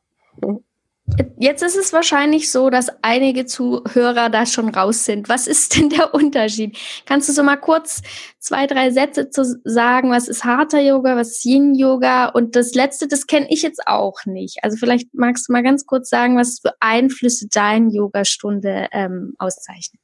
Jetzt 1.38 1.62
ist 1.62 1.77
es 1.77 1.93
wahrscheinlich 1.93 2.53
so, 2.53 2.69
dass 2.69 2.91
einige 3.03 3.47
Zuhörer 3.47 4.29
da 4.29 4.45
schon 4.45 4.69
raus 4.69 5.05
sind. 5.05 5.29
Was 5.29 5.47
ist 5.47 5.77
denn 5.77 5.88
der 5.88 6.12
Unterschied? 6.15 6.77
Kannst 7.07 7.29
du 7.29 7.33
so 7.33 7.43
mal 7.43 7.57
kurz 7.57 8.03
zwei, 8.38 8.67
drei 8.67 8.91
Sätze 8.91 9.31
zu 9.31 9.59
sagen, 9.65 10.11
was 10.11 10.29
ist 10.29 10.45
Hatha 10.45 10.79
Yoga, 10.79 11.17
was 11.17 11.31
ist 11.31 11.45
Yin 11.45 11.75
Yoga? 11.75 12.27
Und 12.27 12.57
das 12.57 12.75
letzte, 12.75 13.09
das 13.09 13.27
kenne 13.27 13.47
ich 13.49 13.62
jetzt 13.62 13.87
auch 13.87 14.27
nicht. 14.27 14.59
Also 14.62 14.77
vielleicht 14.77 15.15
magst 15.15 15.49
du 15.49 15.53
mal 15.53 15.62
ganz 15.62 15.87
kurz 15.87 16.11
sagen, 16.11 16.37
was 16.37 16.61
für 16.61 16.75
Einflüsse 16.81 17.49
deine 17.50 17.91
Yogastunde 17.91 18.88
ähm, 18.93 19.35
auszeichnet. 19.38 20.03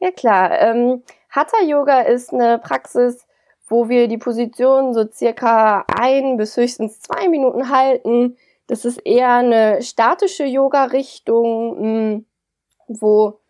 Ja 0.00 0.10
klar. 0.10 0.60
Ähm, 0.60 1.02
Hatha 1.30 1.62
Yoga 1.64 2.00
ist 2.00 2.32
eine 2.32 2.58
Praxis, 2.58 3.24
wo 3.68 3.88
wir 3.88 4.08
die 4.08 4.18
Position 4.18 4.94
so 4.94 5.06
circa 5.10 5.84
ein 5.86 6.36
bis 6.36 6.56
höchstens 6.56 7.00
zwei 7.00 7.28
Minuten 7.28 7.70
halten 7.70 8.36
das 8.66 8.84
ist 8.84 8.98
eher 9.04 9.32
eine 9.32 9.82
statische 9.82 10.44
Yoga-Richtung, 10.44 11.76
hm, 11.78 12.26
wo 12.88 13.40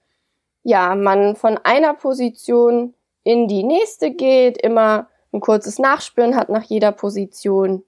ja 0.63 0.95
man 0.95 1.37
von 1.37 1.59
einer 1.63 1.95
Position 1.95 2.95
in 3.23 3.49
die 3.49 3.63
nächste 3.63 4.11
geht, 4.11 4.59
immer 4.59 5.09
ein 5.33 5.41
kurzes 5.41 5.79
Nachspüren 5.79 6.37
hat 6.37 6.49
nach 6.49 6.63
jeder 6.63 6.93
Position. 6.93 7.85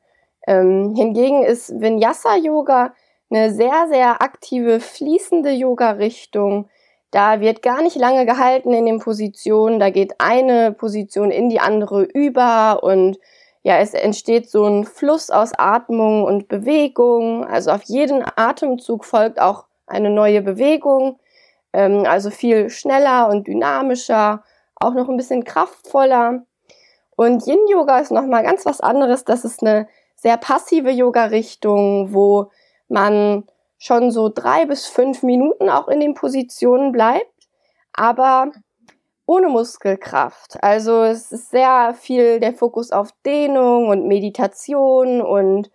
Ähm, 0.47 0.95
hingegen 0.97 1.43
ist 1.43 1.81
Vinyasa 1.81 2.37
Yoga 2.37 2.95
eine 3.31 3.53
sehr, 3.53 3.89
sehr 3.89 4.23
aktive, 4.23 4.81
fließende 4.81 5.51
Yoga-Richtung. 5.51 6.69
Da 7.11 7.41
wird 7.41 7.63
gar 7.63 7.83
nicht 7.83 7.97
lange 7.97 8.27
gehalten 8.27 8.73
in 8.73 8.87
den 8.87 8.99
Positionen. 8.99 9.81
Da 9.81 9.91
geht 9.91 10.15
eine 10.19 10.73
Position 10.73 11.31
in 11.31 11.49
die 11.49 11.61
andere 11.61 12.03
über 12.03 12.83
und 12.83 13.19
ja, 13.67 13.79
es 13.79 13.95
entsteht 13.95 14.49
so 14.49 14.65
ein 14.65 14.85
Fluss 14.85 15.29
aus 15.29 15.51
Atmung 15.59 16.23
und 16.23 16.47
Bewegung. 16.47 17.45
Also 17.45 17.73
auf 17.73 17.83
jeden 17.83 18.25
Atemzug 18.37 19.05
folgt 19.05 19.41
auch 19.41 19.65
eine 19.89 20.09
neue 20.09 20.41
Bewegung. 20.41 21.19
Ähm, 21.73 22.05
also 22.07 22.31
viel 22.31 22.71
schneller 22.71 23.29
und 23.29 23.49
dynamischer, 23.49 24.45
auch 24.77 24.95
noch 24.95 25.09
ein 25.09 25.17
bisschen 25.17 25.43
kraftvoller. 25.43 26.45
Und 27.17 27.45
Yin 27.49 27.59
Yoga 27.69 27.99
ist 27.99 28.13
nochmal 28.13 28.45
ganz 28.45 28.65
was 28.67 28.81
anderes. 28.81 29.25
Das 29.25 29.45
ist 29.45 29.63
eine 29.63 29.89
sehr 30.15 30.37
passive 30.37 30.91
Yoga-Richtung, 30.91 32.15
wo 32.15 32.53
man 32.87 33.49
schon 33.79 34.13
so 34.13 34.29
drei 34.29 34.67
bis 34.67 34.87
fünf 34.87 35.25
Minuten 35.25 35.71
auch 35.71 35.89
in 35.89 35.99
den 35.99 36.15
Positionen 36.15 36.93
bleibt, 36.93 37.49
aber 37.93 38.53
ohne 39.27 39.49
Muskelkraft. 39.49 40.63
Also 40.63 41.03
es 41.03 41.33
ist 41.33 41.51
sehr 41.51 41.95
viel 41.95 42.41
der 42.41 42.55
Fokus 42.55 42.93
auf 42.93 43.11
Dehnung 43.25 43.89
und 43.89 44.07
Meditation 44.07 45.21
und 45.21 45.71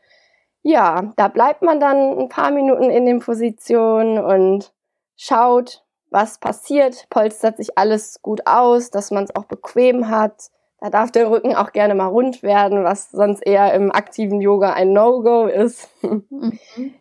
ja, 0.64 1.12
da 1.16 1.28
bleibt 1.28 1.62
man 1.62 1.80
dann 1.80 2.18
ein 2.18 2.30
paar 2.30 2.52
Minuten 2.52 2.90
in 2.90 3.06
den 3.06 3.20
Positionen 3.20 4.18
und 4.18 4.74
schaut, 5.18 5.84
was 6.12 6.40
passiert, 6.40 7.08
polstert 7.10 7.58
sich 7.58 7.78
alles 7.78 8.22
gut 8.22 8.42
aus, 8.46 8.92
dass 8.92 9.12
man 9.12 9.24
es 9.24 9.36
auch 9.36 9.46
bequem 9.46 10.10
hat. 10.10 10.50
Da 10.80 10.90
darf 10.90 11.12
der 11.12 11.30
Rücken 11.30 11.56
auch 11.56 11.72
gerne 11.72 11.96
mal 11.96 12.08
rund 12.08 12.44
werden, 12.44 12.84
was 12.84 13.12
sonst 13.12 13.42
eher 13.42 13.74
im 13.74 13.92
aktiven 13.92 14.42
Yoga 14.42 14.74
ein 14.74 14.94
No-Go 14.94 15.48
ist. 15.48 15.90
Mhm. 16.32 16.58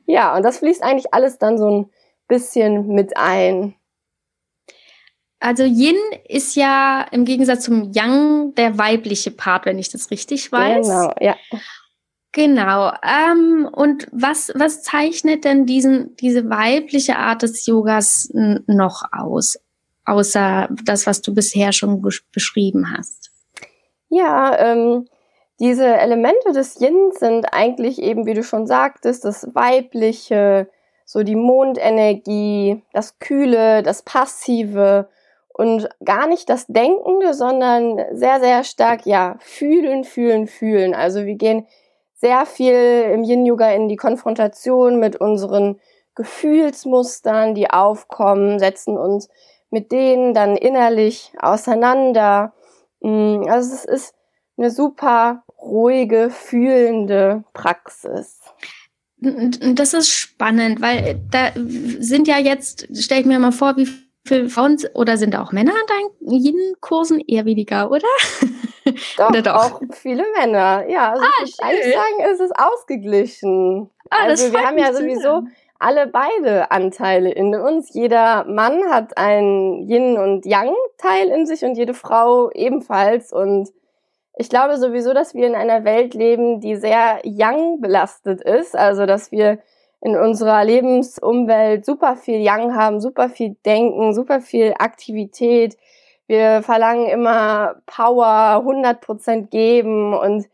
Ja, 0.07 0.37
und 0.37 0.43
das 0.43 0.59
fließt 0.59 0.83
eigentlich 0.83 1.15
alles 1.15 1.39
dann 1.39 1.57
so 1.57 1.71
ein 1.71 1.91
bisschen 2.29 2.89
mit 2.89 3.17
ein. 3.17 3.75
Also 5.41 5.65
Yin 5.65 5.97
ist 6.29 6.55
ja 6.55 7.07
im 7.11 7.25
Gegensatz 7.25 7.65
zum 7.65 7.93
Yang 7.93 8.55
der 8.57 8.77
weibliche 8.77 9.31
Part, 9.31 9.65
wenn 9.65 9.79
ich 9.79 9.89
das 9.89 10.11
richtig 10.11 10.53
weiß. 10.53 10.87
Genau, 10.87 11.15
ja. 11.19 11.37
Genau. 12.33 12.93
Ähm, 13.03 13.69
und 13.73 14.07
was, 14.13 14.53
was 14.55 14.83
zeichnet 14.83 15.45
denn 15.45 15.65
diesen, 15.65 16.15
diese 16.17 16.49
weibliche 16.49 17.17
Art 17.17 17.43
des 17.43 17.67
Yogas 17.67 18.31
noch 18.33 19.05
aus? 19.13 19.59
Außer 20.05 20.69
das, 20.85 21.07
was 21.07 21.23
du 21.23 21.35
bisher 21.35 21.73
schon 21.73 22.03
beschrieben 22.33 22.95
hast. 22.97 23.31
Ja, 24.11 24.59
ähm, 24.59 25.09
diese 25.59 25.87
Elemente 25.87 26.53
des 26.53 26.81
Yin 26.81 27.13
sind 27.19 27.47
eigentlich 27.53 28.01
eben, 28.01 28.27
wie 28.27 28.35
du 28.35 28.43
schon 28.43 28.67
sagtest, 28.67 29.25
das 29.25 29.55
Weibliche, 29.55 30.69
so 31.05 31.23
die 31.23 31.37
Mondenergie, 31.37 32.83
das 32.93 33.19
Kühle, 33.19 33.83
das 33.83 34.03
Passive 34.03 35.09
und 35.61 35.91
gar 36.03 36.27
nicht 36.27 36.49
das 36.49 36.67
Denkende, 36.69 37.35
sondern 37.35 38.01
sehr, 38.13 38.41
sehr 38.41 38.65
stark, 38.65 39.05
ja, 39.05 39.37
fühlen, 39.41 40.05
fühlen, 40.05 40.47
fühlen. 40.47 40.95
Also 40.95 41.27
wir 41.27 41.35
gehen 41.35 41.67
sehr 42.15 42.47
viel 42.47 43.11
im 43.13 43.25
Yin-Yoga 43.25 43.71
in 43.73 43.87
die 43.87 43.97
Konfrontation 43.97 44.99
mit 44.99 45.17
unseren 45.17 45.79
Gefühlsmustern, 46.15 47.55
die 47.55 47.69
aufkommen, 47.69 48.59
setzen 48.59 48.97
uns 48.97 49.29
mit 49.71 49.93
denen 49.93 50.33
dann 50.33 50.57
innerlich 50.57 51.31
auseinander. 51.39 52.55
Mm, 53.01 53.43
also 53.47 53.75
es 53.75 53.85
ist 53.85 54.15
eine 54.57 54.71
super 54.71 55.45
ruhige, 55.61 56.31
fühlende 56.31 57.45
Praxis. 57.53 58.41
Das 59.19 59.93
ist 59.93 60.09
spannend, 60.09 60.81
weil 60.81 61.21
da 61.31 61.51
sind 61.55 62.29
ja 62.29 62.39
jetzt, 62.39 62.89
stelle 62.97 63.21
ich 63.21 63.27
mir 63.27 63.39
mal 63.39 63.53
vor, 63.53 63.77
wie 63.77 63.87
für 64.25 64.49
Frauen 64.49 64.77
oder 64.95 65.17
sind 65.17 65.35
da 65.35 65.43
auch 65.43 65.53
Männer 65.53 65.73
an 65.73 65.87
deinen 65.89 66.33
Yin-Kursen 66.33 67.21
eher 67.27 67.45
weniger, 67.45 67.91
oder? 67.91 68.07
Doch, 69.17 69.29
oder 69.29 69.43
doch, 69.43 69.55
auch 69.55 69.81
viele 69.93 70.25
Männer. 70.37 70.85
Ja, 70.89 71.13
also 71.13 71.23
ah, 71.23 71.45
ich 71.45 71.57
würde 71.59 71.69
eigentlich 71.69 71.95
sagen, 71.95 72.33
es 72.33 72.41
ist 72.41 72.53
ausgeglichen. 72.59 73.91
Ah, 74.09 74.25
also 74.25 74.53
wir 74.53 74.67
haben 74.67 74.79
ja 74.79 74.93
sowieso 74.93 75.45
alle 75.79 76.07
beide 76.07 76.71
Anteile 76.71 77.31
in 77.31 77.55
uns. 77.55 77.93
Jeder 77.95 78.45
Mann 78.45 78.91
hat 78.91 79.17
einen 79.17 79.89
Yin- 79.89 80.19
und 80.19 80.45
Yang-Teil 80.45 81.29
in 81.29 81.47
sich 81.47 81.65
und 81.65 81.77
jede 81.77 81.95
Frau 81.95 82.51
ebenfalls. 82.51 83.33
Und 83.33 83.71
ich 84.37 84.51
glaube 84.51 84.77
sowieso, 84.77 85.15
dass 85.15 85.35
wir 85.35 85.47
in 85.47 85.55
einer 85.55 85.85
Welt 85.85 86.15
leben, 86.15 86.61
die 86.61 86.77
sehr 86.77 87.21
Yang 87.25 87.81
belastet 87.81 88.41
ist. 88.43 88.77
Also, 88.77 89.07
dass 89.07 89.33
wir 89.33 89.59
in 90.01 90.17
unserer 90.17 90.65
Lebensumwelt 90.65 91.85
super 91.85 92.17
viel 92.17 92.41
Yang 92.41 92.75
haben, 92.75 93.01
super 93.01 93.29
viel 93.29 93.57
Denken, 93.67 94.15
super 94.15 94.41
viel 94.41 94.75
Aktivität. 94.79 95.77
Wir 96.27 96.63
verlangen 96.63 97.07
immer 97.07 97.77
Power, 97.87 98.63
100% 98.65 99.49
geben 99.49 100.15
und 100.15 100.47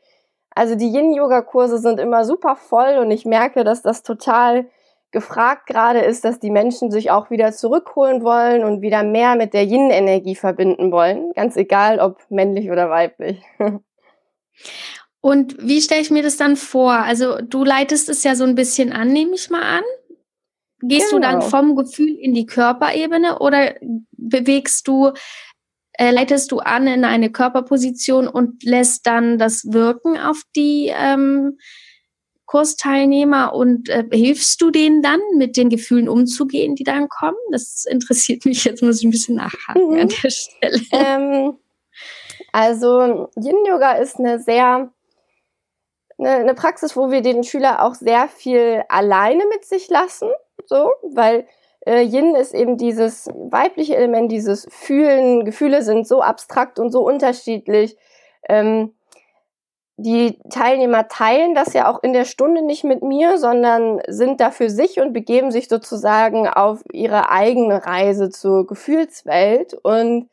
also 0.54 0.74
die 0.74 0.90
Yin-Yoga-Kurse 0.90 1.78
sind 1.78 2.00
immer 2.00 2.24
super 2.24 2.56
voll 2.56 2.96
und 2.98 3.10
ich 3.10 3.26
merke, 3.26 3.62
dass 3.62 3.82
das 3.82 4.02
total 4.02 4.66
gefragt 5.12 5.66
gerade 5.66 6.00
ist, 6.00 6.24
dass 6.24 6.40
die 6.40 6.50
Menschen 6.50 6.90
sich 6.90 7.10
auch 7.10 7.30
wieder 7.30 7.52
zurückholen 7.52 8.22
wollen 8.22 8.64
und 8.64 8.80
wieder 8.82 9.02
mehr 9.02 9.36
mit 9.36 9.54
der 9.54 9.64
Yin-Energie 9.64 10.34
verbinden 10.34 10.90
wollen. 10.92 11.32
Ganz 11.34 11.56
egal, 11.56 12.00
ob 12.00 12.18
männlich 12.30 12.70
oder 12.70 12.90
weiblich. 12.90 13.42
Und 15.26 15.56
wie 15.58 15.82
stelle 15.82 16.02
ich 16.02 16.12
mir 16.12 16.22
das 16.22 16.36
dann 16.36 16.54
vor? 16.54 16.92
Also 16.92 17.40
du 17.40 17.64
leitest 17.64 18.08
es 18.08 18.22
ja 18.22 18.36
so 18.36 18.44
ein 18.44 18.54
bisschen 18.54 18.92
an, 18.92 19.12
nehme 19.12 19.34
ich 19.34 19.50
mal 19.50 19.60
an. 19.60 19.82
Gehst 20.82 21.10
genau. 21.10 21.16
du 21.16 21.20
dann 21.20 21.40
genau. 21.40 21.50
vom 21.50 21.74
Gefühl 21.74 22.14
in 22.14 22.32
die 22.32 22.46
Körperebene 22.46 23.40
oder 23.40 23.74
bewegst 24.12 24.86
du, 24.86 25.10
äh, 25.94 26.12
leitest 26.12 26.52
du 26.52 26.60
an 26.60 26.86
in 26.86 27.04
eine 27.04 27.32
Körperposition 27.32 28.28
und 28.28 28.62
lässt 28.62 29.04
dann 29.08 29.36
das 29.36 29.64
wirken 29.72 30.16
auf 30.16 30.42
die 30.54 30.92
ähm, 30.94 31.58
Kursteilnehmer 32.44 33.52
und 33.52 33.88
äh, 33.88 34.04
hilfst 34.12 34.60
du 34.60 34.70
denen 34.70 35.02
dann, 35.02 35.18
mit 35.38 35.56
den 35.56 35.70
Gefühlen 35.70 36.08
umzugehen, 36.08 36.76
die 36.76 36.84
dann 36.84 37.08
kommen? 37.08 37.34
Das 37.50 37.84
interessiert 37.84 38.44
mich. 38.44 38.62
Jetzt 38.62 38.80
muss 38.80 39.00
ich 39.00 39.04
ein 39.04 39.10
bisschen 39.10 39.34
nachhaken 39.34 39.90
mhm. 39.90 40.00
an 40.02 40.08
der 40.22 40.30
Stelle. 40.30 40.80
Ähm, 40.92 41.58
also 42.52 43.28
Yin 43.34 43.66
Yoga 43.66 43.94
ist 43.94 44.20
eine 44.20 44.38
sehr 44.38 44.92
eine, 46.18 46.30
eine 46.30 46.54
Praxis, 46.54 46.96
wo 46.96 47.10
wir 47.10 47.22
den 47.22 47.44
Schüler 47.44 47.84
auch 47.84 47.94
sehr 47.94 48.28
viel 48.28 48.84
alleine 48.88 49.44
mit 49.46 49.64
sich 49.64 49.88
lassen. 49.88 50.30
so, 50.66 50.90
weil 51.02 51.46
äh, 51.86 52.02
Yin 52.02 52.34
ist 52.34 52.54
eben 52.54 52.76
dieses 52.76 53.28
weibliche 53.34 53.96
Element, 53.96 54.32
dieses 54.32 54.66
Fühlen. 54.70 55.44
Gefühle 55.44 55.82
sind 55.82 56.06
so 56.06 56.20
abstrakt 56.20 56.78
und 56.78 56.90
so 56.90 57.06
unterschiedlich. 57.06 57.96
Ähm, 58.48 58.92
die 59.98 60.38
Teilnehmer 60.50 61.08
teilen 61.08 61.54
das 61.54 61.72
ja 61.72 61.90
auch 61.90 62.02
in 62.02 62.12
der 62.12 62.26
Stunde 62.26 62.60
nicht 62.60 62.84
mit 62.84 63.02
mir, 63.02 63.38
sondern 63.38 64.02
sind 64.08 64.40
da 64.40 64.50
für 64.50 64.68
sich 64.68 65.00
und 65.00 65.14
begeben 65.14 65.50
sich 65.50 65.68
sozusagen 65.68 66.46
auf 66.48 66.82
ihre 66.92 67.30
eigene 67.30 67.86
Reise 67.86 68.28
zur 68.28 68.66
Gefühlswelt. 68.66 69.72
Und 69.72 70.28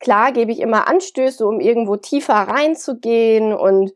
klar 0.00 0.32
gebe 0.32 0.50
ich 0.50 0.58
immer 0.58 0.88
Anstöße, 0.88 1.46
um 1.46 1.60
irgendwo 1.60 1.96
tiefer 1.96 2.34
reinzugehen 2.34 3.52
und 3.52 3.92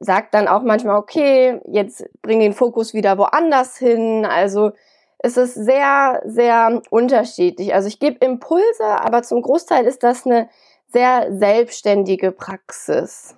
sagt 0.00 0.34
dann 0.34 0.48
auch 0.48 0.62
manchmal, 0.62 0.96
okay, 0.96 1.60
jetzt 1.66 2.04
bring 2.22 2.40
den 2.40 2.52
Fokus 2.52 2.94
wieder 2.94 3.18
woanders 3.18 3.76
hin. 3.76 4.24
Also 4.24 4.72
es 5.18 5.36
ist 5.36 5.54
sehr, 5.54 6.22
sehr 6.24 6.82
unterschiedlich. 6.90 7.74
Also 7.74 7.88
ich 7.88 7.98
gebe 7.98 8.24
Impulse, 8.24 8.84
aber 8.84 9.22
zum 9.22 9.42
Großteil 9.42 9.84
ist 9.84 10.02
das 10.02 10.26
eine 10.26 10.48
sehr 10.86 11.36
selbstständige 11.36 12.32
Praxis. 12.32 13.34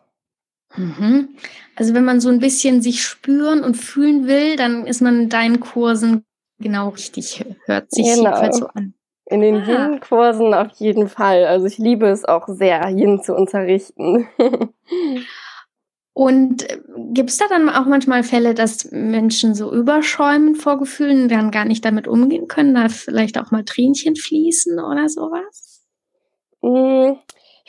Mhm. 0.77 1.31
Also 1.77 1.95
wenn 1.95 2.05
man 2.05 2.21
so 2.21 2.29
ein 2.29 2.39
bisschen 2.39 2.83
sich 2.83 3.03
spüren 3.03 3.65
und 3.65 3.77
fühlen 3.77 4.27
will, 4.27 4.57
dann 4.57 4.87
ist 4.87 5.01
man 5.01 5.23
in 5.23 5.29
deinen 5.29 5.61
Kursen 5.61 6.25
genau 6.61 6.91
richtig. 6.91 7.45
Hört 7.65 7.91
sich 7.91 8.05
genau. 8.05 8.31
jedenfalls 8.31 8.59
so 8.59 8.67
an. 8.69 8.95
In 9.27 9.41
den 9.41 9.63
ah. 9.63 9.67
Yin-Kursen 9.67 10.55
auf 10.55 10.73
jeden 10.75 11.09
Fall. 11.09 11.47
Also 11.47 11.67
ich 11.67 11.79
liebe 11.79 12.07
es 12.07 12.25
auch 12.25 12.49
sehr, 12.49 12.89
Yin 12.89 13.23
zu 13.23 13.35
unterrichten. 13.35 14.29
Und 16.13 16.69
äh, 16.69 16.79
gibt 17.13 17.31
es 17.31 17.37
da 17.39 17.47
dann 17.49 17.69
auch 17.69 17.87
manchmal 17.87 18.23
Fälle, 18.23 18.55
dass 18.55 18.91
Menschen 18.91 19.55
so 19.55 19.73
überschäumen 19.73 20.55
vor 20.55 20.79
Gefühlen, 20.79 21.29
dann 21.29 21.51
gar 21.51 21.65
nicht 21.65 21.85
damit 21.85 22.09
umgehen 22.09 22.49
können, 22.49 22.75
da 22.75 22.89
vielleicht 22.89 23.39
auch 23.39 23.51
mal 23.51 23.65
Tränchen 23.65 24.17
fließen 24.17 24.79
oder 24.79 25.09
sowas? 25.09 25.83
Mmh 26.63 27.17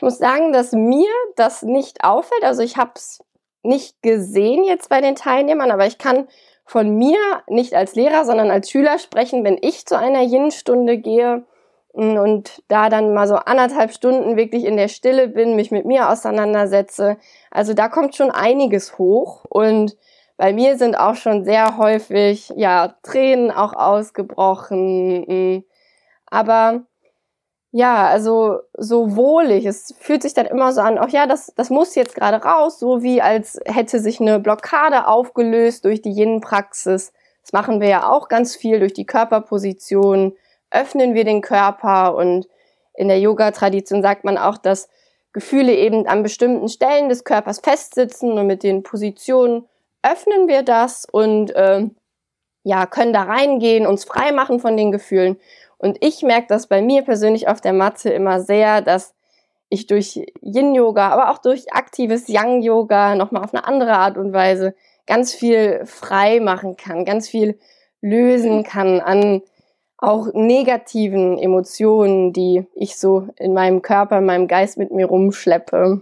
ich 0.02 0.04
muss 0.04 0.18
sagen, 0.18 0.52
dass 0.52 0.72
mir 0.72 1.12
das 1.36 1.62
nicht 1.62 2.04
auffällt. 2.04 2.44
Also 2.44 2.64
ich 2.64 2.76
habe 2.76 2.94
es 2.96 3.20
nicht 3.62 4.02
gesehen 4.02 4.64
jetzt 4.64 4.90
bei 4.90 5.00
den 5.00 5.16
Teilnehmern, 5.16 5.70
aber 5.70 5.86
ich 5.86 6.00
kann 6.00 6.28
von 6.66 6.96
mir 6.96 7.20
nicht 7.46 7.76
als 7.76 7.94
Lehrer, 7.94 8.26
sondern 8.26 8.50
als 8.50 8.72
Schüler 8.72 8.98
sprechen, 8.98 9.44
wenn 9.44 9.60
ich 9.62 9.86
zu 9.86 9.96
einer 9.96 10.24
Yin-Stunde 10.24 10.98
gehe 10.98 11.46
und 11.94 12.64
da 12.68 12.90
dann 12.90 13.14
mal 13.14 13.28
so 13.28 13.36
anderthalb 13.36 13.92
Stunden 13.92 14.38
wirklich 14.38 14.66
in 14.66 14.78
der 14.78 14.88
Stille 14.88 15.28
bin, 15.28 15.56
mich 15.56 15.72
mit 15.72 15.86
mir 15.86 16.10
auseinandersetze. 16.10 17.18
Also 17.50 17.74
da 17.74 17.90
kommt 17.90 18.16
schon 18.16 18.32
einiges 18.32 18.98
hoch 18.98 19.46
und 19.50 19.98
bei 20.38 20.54
mir 20.54 20.78
sind 20.78 20.96
auch 20.96 21.16
schon 21.16 21.44
sehr 21.44 21.78
häufig 21.78 22.52
ja 22.56 22.96
Tränen 23.04 23.52
auch 23.52 23.74
ausgebrochen. 23.74 25.64
Aber 26.26 26.82
ja, 27.72 28.08
also 28.08 28.60
so 28.78 29.16
wohlig. 29.16 29.66
Es 29.66 29.94
fühlt 30.00 30.22
sich 30.22 30.34
dann 30.34 30.46
immer 30.46 30.74
so 30.74 30.82
an, 30.82 30.98
ach 30.98 31.10
ja, 31.10 31.26
das, 31.26 31.54
das 31.56 31.70
muss 31.70 31.96
jetzt 31.96 32.16
gerade 32.16 32.44
raus, 32.44 32.80
so 32.80 33.02
wie 33.02 33.22
als 33.22 33.60
hätte 33.66 34.00
sich 34.00 34.20
eine 34.20 34.40
Blockade 34.40 35.08
aufgelöst 35.08 35.86
durch 35.86 36.02
die 36.02 36.12
Yin-Praxis. 36.12 37.14
Das 37.44 37.54
machen 37.54 37.80
wir 37.80 37.88
ja 37.88 38.10
auch 38.10 38.28
ganz 38.28 38.56
viel 38.56 38.80
durch 38.80 38.94
die 38.94 39.06
Körperposition. 39.06 40.34
Öffnen 40.72 41.14
wir 41.14 41.24
den 41.24 41.42
Körper 41.42 42.16
und 42.16 42.48
in 42.94 43.08
der 43.08 43.20
Yoga-Tradition 43.20 44.02
sagt 44.02 44.24
man 44.24 44.38
auch, 44.38 44.58
dass 44.58 44.90
Gefühle 45.34 45.74
eben 45.74 46.08
an 46.08 46.24
bestimmten 46.24 46.68
Stellen 46.68 47.10
des 47.10 47.24
Körpers 47.24 47.60
festsitzen 47.60 48.34
und 48.34 48.48
mit 48.48 48.64
den 48.64 48.84
Positionen 48.84 49.66
öffnen 50.04 50.48
wir 50.48 50.64
das 50.64 51.06
und 51.06 51.56
äh, 51.56 51.88
ja, 52.64 52.86
können 52.86 53.14
da 53.14 53.24
reingehen, 53.24 53.88
uns 53.88 54.04
frei 54.04 54.32
machen 54.32 54.60
von 54.60 54.78
den 54.78 54.92
Gefühlen. 54.92 55.38
Und 55.78 55.98
ich 56.02 56.22
merke 56.22 56.48
das 56.48 56.68
bei 56.68 56.82
mir 56.82 57.02
persönlich 57.04 57.48
auf 57.48 57.62
der 57.62 57.74
Matte 57.74 58.10
immer 58.10 58.42
sehr, 58.42 58.82
dass 58.82 59.16
ich 59.70 59.88
durch 59.88 60.26
Yin-Yoga, 60.42 61.10
aber 61.10 61.32
auch 61.32 61.38
durch 61.38 61.74
aktives 61.74 62.28
Yang-Yoga 62.28 63.16
nochmal 63.16 63.44
auf 63.44 63.54
eine 63.54 63.66
andere 63.66 63.94
Art 63.94 64.18
und 64.18 64.34
Weise 64.34 64.76
ganz 65.08 65.34
viel 65.34 65.86
frei 65.86 66.40
machen 66.40 66.78
kann, 66.78 67.06
ganz 67.06 67.30
viel 67.30 67.58
lösen 68.02 68.64
kann 68.64 69.00
an 69.00 69.42
auch 70.02 70.34
negativen 70.34 71.38
Emotionen, 71.38 72.34
die 72.34 72.66
ich 72.76 72.98
so 72.98 73.30
in 73.38 73.54
meinem 73.54 73.82
Körper, 73.82 74.18
in 74.18 74.26
meinem 74.26 74.48
Geist 74.48 74.78
mit 74.78 74.92
mir 74.92 75.06
rumschleppe. 75.06 76.02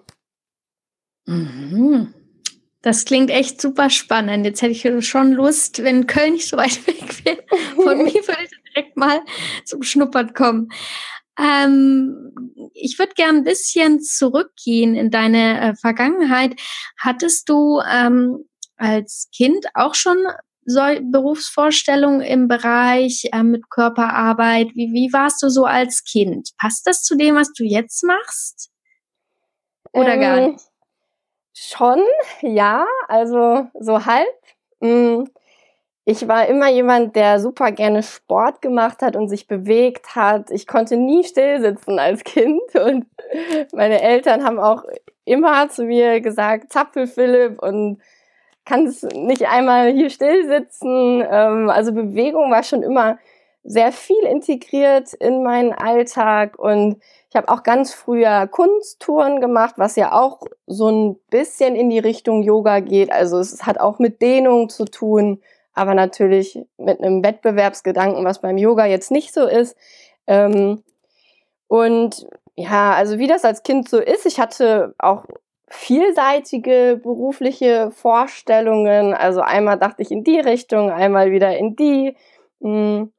Mhm. 1.27 2.13
Das 2.81 3.03
klingt 3.03 3.29
echt 3.29 3.59
super 3.59 3.89
spannend. 3.89 4.45
Jetzt 4.45 4.61
hätte 4.61 4.71
ich 4.71 5.05
schon 5.05 5.33
Lust, 5.33 5.83
wenn 5.83 6.07
Köln 6.07 6.33
nicht 6.33 6.47
so 6.47 6.55
weit 6.55 6.87
weg 6.87 7.25
wäre. 7.25 7.43
Von 7.75 7.97
mir 8.05 8.13
würde 8.13 8.43
ich 8.43 8.73
direkt 8.73 8.95
mal 8.95 9.19
zum 9.65 9.83
Schnuppern 9.83 10.33
kommen. 10.33 10.69
Ähm, 11.37 12.33
ich 12.73 12.97
würde 12.97 13.13
gern 13.15 13.37
ein 13.37 13.43
bisschen 13.43 14.01
zurückgehen 14.01 14.95
in 14.95 15.11
deine 15.11 15.59
äh, 15.59 15.75
Vergangenheit. 15.75 16.55
Hattest 16.97 17.49
du 17.49 17.81
ähm, 17.81 18.45
als 18.77 19.29
Kind 19.35 19.65
auch 19.73 19.93
schon 19.93 20.17
so 20.69 20.81
Berufsvorstellungen 21.01 22.21
im 22.21 22.47
Bereich 22.47 23.29
äh, 23.31 23.43
mit 23.43 23.69
Körperarbeit? 23.69 24.67
Wie, 24.75 24.93
wie 24.93 25.11
warst 25.11 25.41
du 25.41 25.49
so 25.49 25.65
als 25.65 26.03
Kind? 26.03 26.51
Passt 26.57 26.85
das 26.85 27.03
zu 27.03 27.15
dem, 27.15 27.35
was 27.35 27.51
du 27.53 27.63
jetzt 27.63 28.03
machst? 28.03 28.69
Oder 29.93 30.13
ähm, 30.13 30.21
gar 30.21 30.47
nicht? 30.47 30.59
Schon, 31.53 32.01
ja, 32.41 32.85
also 33.07 33.67
so 33.79 34.05
halb. 34.05 34.27
Mm, 34.79 35.23
ich 36.05 36.27
war 36.27 36.47
immer 36.47 36.69
jemand, 36.69 37.15
der 37.15 37.39
super 37.39 37.71
gerne 37.71 38.01
Sport 38.01 38.61
gemacht 38.61 39.01
hat 39.01 39.15
und 39.15 39.27
sich 39.29 39.47
bewegt 39.47 40.15
hat. 40.15 40.49
Ich 40.51 40.67
konnte 40.67 40.97
nie 40.97 41.23
still 41.23 41.61
sitzen 41.61 41.99
als 41.99 42.23
Kind 42.23 42.61
und 42.75 43.05
meine 43.73 44.01
Eltern 44.01 44.43
haben 44.43 44.59
auch 44.59 44.83
immer 45.25 45.69
zu 45.69 45.83
mir 45.83 46.21
gesagt, 46.21 46.71
Zapfel 46.71 47.07
Philipp 47.07 47.61
und 47.61 48.01
kannst 48.69 49.03
nicht 49.15 49.47
einmal 49.47 49.91
hier 49.91 50.11
still 50.11 50.47
sitzen. 50.47 51.23
Ähm, 51.29 51.69
also 51.69 51.91
Bewegung 51.91 52.51
war 52.51 52.63
schon 52.63 52.83
immer 52.83 53.17
sehr 53.63 53.91
viel 53.91 54.23
integriert 54.23 55.13
in 55.13 55.43
meinen 55.43 55.73
Alltag 55.73 56.57
und 56.57 56.97
ich 57.29 57.35
habe 57.35 57.49
auch 57.49 57.63
ganz 57.63 57.93
früher 57.93 58.47
Kunsttouren 58.47 59.41
gemacht, 59.41 59.75
was 59.77 59.95
ja 59.95 60.13
auch 60.13 60.41
so 60.65 60.89
ein 60.89 61.19
bisschen 61.29 61.75
in 61.75 61.89
die 61.89 61.99
Richtung 61.99 62.41
Yoga 62.41 62.79
geht. 62.79 63.11
Also 63.11 63.37
es 63.39 63.65
hat 63.65 63.79
auch 63.79 63.99
mit 63.99 64.21
Dehnung 64.21 64.69
zu 64.69 64.85
tun, 64.85 65.41
aber 65.73 65.93
natürlich 65.93 66.59
mit 66.77 67.01
einem 67.01 67.23
Wettbewerbsgedanken, 67.23 68.23
was 68.23 68.39
beim 68.39 68.57
Yoga 68.57 68.85
jetzt 68.85 69.11
nicht 69.11 69.33
so 69.33 69.45
ist. 69.45 69.75
Ähm, 70.25 70.83
und 71.67 72.27
ja, 72.55 72.93
also 72.93 73.19
wie 73.19 73.27
das 73.27 73.45
als 73.45 73.63
Kind 73.63 73.89
so 73.89 73.99
ist, 73.99 74.25
ich 74.25 74.39
hatte 74.39 74.95
auch 74.97 75.25
vielseitige 75.69 76.99
berufliche 77.01 77.91
Vorstellungen. 77.91 79.13
Also 79.13 79.41
einmal 79.41 79.77
dachte 79.77 80.01
ich 80.01 80.11
in 80.11 80.23
die 80.23 80.39
Richtung, 80.39 80.91
einmal 80.91 81.31
wieder 81.31 81.57
in 81.57 81.75
die. 81.75 82.15
Hm. 82.61 83.11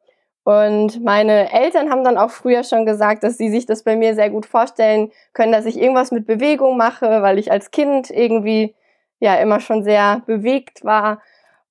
Und 0.42 1.04
meine 1.04 1.52
Eltern 1.52 1.90
haben 1.90 2.02
dann 2.02 2.18
auch 2.18 2.30
früher 2.30 2.64
schon 2.64 2.86
gesagt, 2.86 3.22
dass 3.22 3.36
sie 3.36 3.50
sich 3.50 3.66
das 3.66 3.84
bei 3.84 3.94
mir 3.94 4.14
sehr 4.14 4.30
gut 4.30 4.46
vorstellen 4.46 5.12
können, 5.32 5.52
dass 5.52 5.66
ich 5.66 5.78
irgendwas 5.78 6.10
mit 6.10 6.26
Bewegung 6.26 6.76
mache, 6.76 7.22
weil 7.22 7.38
ich 7.38 7.52
als 7.52 7.70
Kind 7.70 8.10
irgendwie 8.10 8.74
ja 9.20 9.34
immer 9.36 9.60
schon 9.60 9.82
sehr 9.82 10.22
bewegt 10.26 10.84
war. 10.84 11.20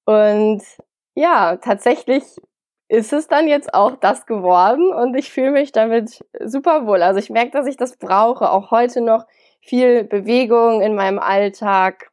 Und 0.06 0.62
ja, 1.16 1.58
tatsächlich 1.58 2.24
ist 2.88 3.12
es 3.12 3.28
dann 3.28 3.48
jetzt 3.48 3.74
auch 3.74 3.96
das 3.96 4.26
geworden 4.26 4.94
und 4.94 5.16
ich 5.16 5.32
fühle 5.32 5.52
mich 5.52 5.72
damit 5.72 6.26
super 6.44 6.88
wohl. 6.88 7.04
Also 7.04 7.20
ich 7.20 7.30
merke, 7.30 7.52
dass 7.52 7.68
ich 7.68 7.78
das 7.78 7.98
brauche, 7.98 8.50
auch 8.52 8.72
heute 8.72 9.02
noch 9.02 9.26
viel 9.62 10.04
Bewegung 10.04 10.82
in 10.82 10.96
meinem 10.96 11.20
Alltag 11.20 12.12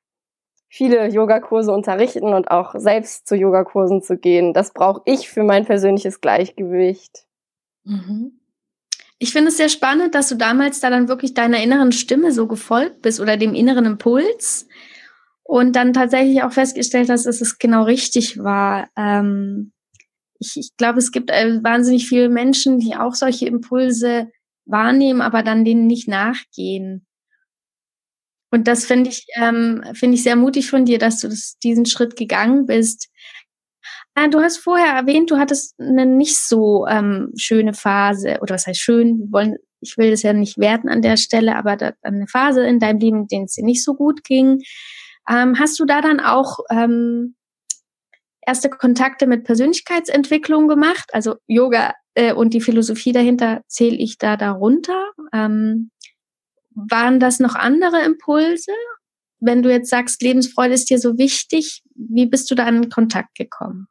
viele 0.68 1.08
Yogakurse 1.08 1.72
unterrichten 1.72 2.34
und 2.34 2.50
auch 2.50 2.74
selbst 2.76 3.26
zu 3.26 3.34
Yogakursen 3.34 4.02
zu 4.02 4.18
gehen. 4.18 4.52
Das 4.52 4.72
brauche 4.72 5.02
ich 5.06 5.28
für 5.28 5.42
mein 5.42 5.64
persönliches 5.64 6.20
Gleichgewicht. 6.20 7.24
Mhm. 7.84 8.40
Ich 9.18 9.32
finde 9.32 9.48
es 9.48 9.56
sehr 9.56 9.70
spannend, 9.70 10.14
dass 10.14 10.28
du 10.28 10.34
damals 10.34 10.80
da 10.80 10.90
dann 10.90 11.08
wirklich 11.08 11.32
deiner 11.32 11.62
inneren 11.62 11.92
Stimme 11.92 12.32
so 12.32 12.46
gefolgt 12.46 13.00
bist 13.00 13.20
oder 13.20 13.38
dem 13.38 13.54
inneren 13.54 13.86
Impuls 13.86 14.68
und 15.42 15.74
dann 15.74 15.94
tatsächlich 15.94 16.42
auch 16.42 16.52
festgestellt 16.52 17.08
hast, 17.08 17.24
dass 17.24 17.40
es 17.40 17.58
genau 17.58 17.84
richtig 17.84 18.42
war. 18.42 18.88
Ähm, 18.96 19.72
ich, 20.38 20.56
ich 20.56 20.76
glaube, 20.76 20.98
es 20.98 21.12
gibt 21.12 21.30
äh, 21.30 21.62
wahnsinnig 21.62 22.08
viele 22.08 22.28
Menschen, 22.28 22.78
die 22.78 22.96
auch 22.96 23.14
solche 23.14 23.46
Impulse 23.46 24.30
wahrnehmen, 24.66 25.22
aber 25.22 25.42
dann 25.42 25.64
denen 25.64 25.86
nicht 25.86 26.08
nachgehen. 26.08 27.05
Und 28.50 28.68
das 28.68 28.84
finde 28.84 29.10
ich, 29.10 29.26
ähm, 29.36 29.82
finde 29.94 30.14
ich 30.16 30.22
sehr 30.22 30.36
mutig 30.36 30.70
von 30.70 30.84
dir, 30.84 30.98
dass 30.98 31.20
du 31.20 31.28
das, 31.28 31.58
diesen 31.62 31.86
Schritt 31.86 32.16
gegangen 32.16 32.66
bist. 32.66 33.08
Äh, 34.14 34.28
du 34.28 34.40
hast 34.40 34.58
vorher 34.58 34.94
erwähnt, 34.94 35.30
du 35.30 35.38
hattest 35.38 35.74
eine 35.78 36.06
nicht 36.06 36.36
so 36.36 36.86
ähm, 36.86 37.32
schöne 37.36 37.74
Phase, 37.74 38.38
oder 38.40 38.54
was 38.54 38.66
heißt 38.66 38.80
schön, 38.80 39.28
wollen, 39.30 39.56
ich 39.80 39.98
will 39.98 40.10
das 40.10 40.22
ja 40.22 40.32
nicht 40.32 40.58
werten 40.58 40.88
an 40.88 41.02
der 41.02 41.16
Stelle, 41.16 41.56
aber 41.56 41.76
da, 41.76 41.92
eine 42.02 42.26
Phase 42.26 42.66
in 42.66 42.78
deinem 42.78 42.98
Leben, 42.98 43.20
in 43.22 43.28
der 43.28 43.42
es 43.42 43.54
dir 43.54 43.64
nicht 43.64 43.84
so 43.84 43.94
gut 43.94 44.24
ging. 44.24 44.62
Ähm, 45.28 45.58
hast 45.58 45.78
du 45.78 45.84
da 45.84 46.00
dann 46.00 46.20
auch 46.20 46.58
ähm, 46.70 47.34
erste 48.46 48.70
Kontakte 48.70 49.26
mit 49.26 49.44
Persönlichkeitsentwicklung 49.44 50.68
gemacht. 50.68 51.10
Also 51.12 51.34
Yoga 51.46 51.94
äh, 52.14 52.32
und 52.32 52.54
die 52.54 52.60
Philosophie 52.60 53.12
dahinter 53.12 53.62
zähle 53.66 53.96
ich 53.96 54.18
da 54.18 54.36
darunter. 54.36 55.10
Ähm, 55.32 55.90
waren 56.76 57.18
das 57.18 57.40
noch 57.40 57.54
andere 57.54 58.02
Impulse? 58.04 58.72
Wenn 59.40 59.62
du 59.62 59.70
jetzt 59.70 59.90
sagst, 59.90 60.22
Lebensfreude 60.22 60.74
ist 60.74 60.88
dir 60.88 60.98
so 60.98 61.18
wichtig, 61.18 61.82
wie 61.94 62.26
bist 62.26 62.50
du 62.50 62.54
da 62.54 62.68
in 62.68 62.88
Kontakt 62.90 63.34
gekommen? 63.34 63.88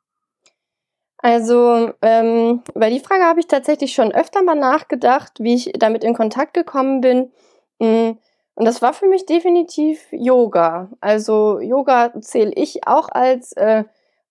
Also 1.17 1.91
ähm, 2.04 2.62
über 2.76 2.89
die 2.89 3.00
Frage 3.00 3.24
habe 3.24 3.39
ich 3.39 3.48
tatsächlich 3.48 3.93
schon 3.93 4.12
öfter 4.12 4.43
mal 4.43 4.56
nachgedacht, 4.56 5.34
wie 5.39 5.56
ich 5.56 5.71
damit 5.74 6.04
in 6.04 6.13
Kontakt 6.13 6.54
gekommen 6.54 7.02
bin. 7.02 7.32
Mm, 7.80 8.12
und 8.54 8.65
das 8.65 8.82
war 8.82 8.93
für 8.93 9.08
mich 9.08 9.26
definitiv 9.26 10.06
Yoga. 10.12 10.91
Also 11.02 11.60
Yoga 11.60 12.13
zähle 12.21 12.52
ich 12.56 12.88
auch 12.88 13.10
als 13.10 13.54
äh, 13.54 13.86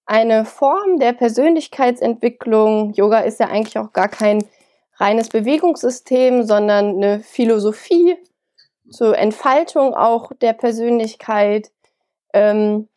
eine 0.06 0.44
Form 0.44 0.98
der 0.98 1.12
Persönlichkeitsentwicklung. 1.14 2.92
Yoga 2.92 3.20
ist 3.20 3.40
ja 3.40 3.48
eigentlich 3.48 3.78
auch 3.78 3.92
gar 3.92 4.08
kein 4.08 4.44
reines 4.96 5.28
Bewegungssystem, 5.28 6.44
sondern 6.44 6.96
eine 6.96 7.20
Philosophie 7.20 8.16
zur 8.90 9.16
Entfaltung 9.16 9.94
auch 9.94 10.32
der 10.40 10.52
Persönlichkeit. 10.52 11.70
Ähm, 12.32 12.88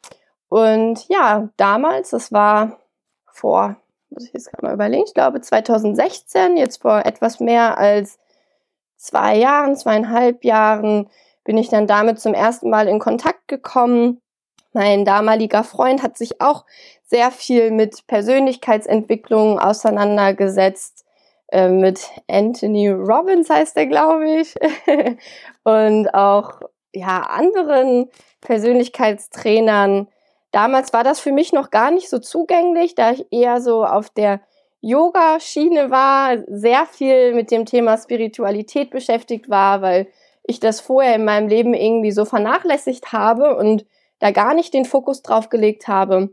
und 0.49 1.07
ja, 1.09 1.49
damals, 1.57 2.11
das 2.11 2.31
war 2.31 2.79
vor, 3.25 3.77
muss 4.09 4.25
ich 4.25 4.33
jetzt 4.33 4.51
gerade 4.51 4.65
mal 4.65 4.73
überlegen, 4.73 5.03
ich 5.05 5.13
glaube 5.13 5.41
2016, 5.41 6.57
jetzt 6.57 6.81
vor 6.81 7.05
etwas 7.05 7.39
mehr 7.39 7.77
als 7.77 8.19
zwei 8.95 9.37
Jahren, 9.37 9.75
zweieinhalb 9.75 10.43
Jahren, 10.43 11.09
bin 11.43 11.57
ich 11.57 11.69
dann 11.69 11.87
damit 11.87 12.19
zum 12.19 12.33
ersten 12.33 12.69
Mal 12.69 12.87
in 12.87 12.99
Kontakt 12.99 13.47
gekommen. 13.47 14.21
Mein 14.73 15.05
damaliger 15.05 15.63
Freund 15.63 16.03
hat 16.03 16.17
sich 16.17 16.41
auch 16.41 16.65
sehr 17.03 17.31
viel 17.31 17.71
mit 17.71 18.05
Persönlichkeitsentwicklung 18.07 19.59
auseinandergesetzt. 19.59 21.05
Äh, 21.49 21.69
mit 21.69 22.09
Anthony 22.27 22.89
Robbins 22.89 23.49
heißt 23.49 23.77
er, 23.77 23.85
glaube 23.85 24.29
ich. 24.41 24.55
und 25.63 26.13
auch 26.13 26.61
ja, 26.93 27.21
anderen 27.21 28.09
Persönlichkeitstrainern. 28.41 30.07
Damals 30.51 30.93
war 30.93 31.03
das 31.03 31.19
für 31.19 31.31
mich 31.31 31.53
noch 31.53 31.69
gar 31.69 31.91
nicht 31.91 32.09
so 32.09 32.19
zugänglich, 32.19 32.95
da 32.95 33.11
ich 33.11 33.25
eher 33.31 33.61
so 33.61 33.85
auf 33.85 34.09
der 34.09 34.41
Yoga-Schiene 34.81 35.89
war, 35.89 36.37
sehr 36.47 36.85
viel 36.85 37.33
mit 37.33 37.51
dem 37.51 37.65
Thema 37.65 37.97
Spiritualität 37.97 38.89
beschäftigt 38.89 39.49
war, 39.49 39.81
weil 39.81 40.07
ich 40.43 40.59
das 40.59 40.79
vorher 40.79 41.15
in 41.15 41.25
meinem 41.25 41.47
Leben 41.47 41.73
irgendwie 41.73 42.11
so 42.11 42.25
vernachlässigt 42.25 43.11
habe 43.11 43.57
und 43.57 43.85
da 44.19 44.31
gar 44.31 44.53
nicht 44.53 44.73
den 44.73 44.85
Fokus 44.85 45.21
drauf 45.21 45.49
gelegt 45.49 45.87
habe. 45.87 46.29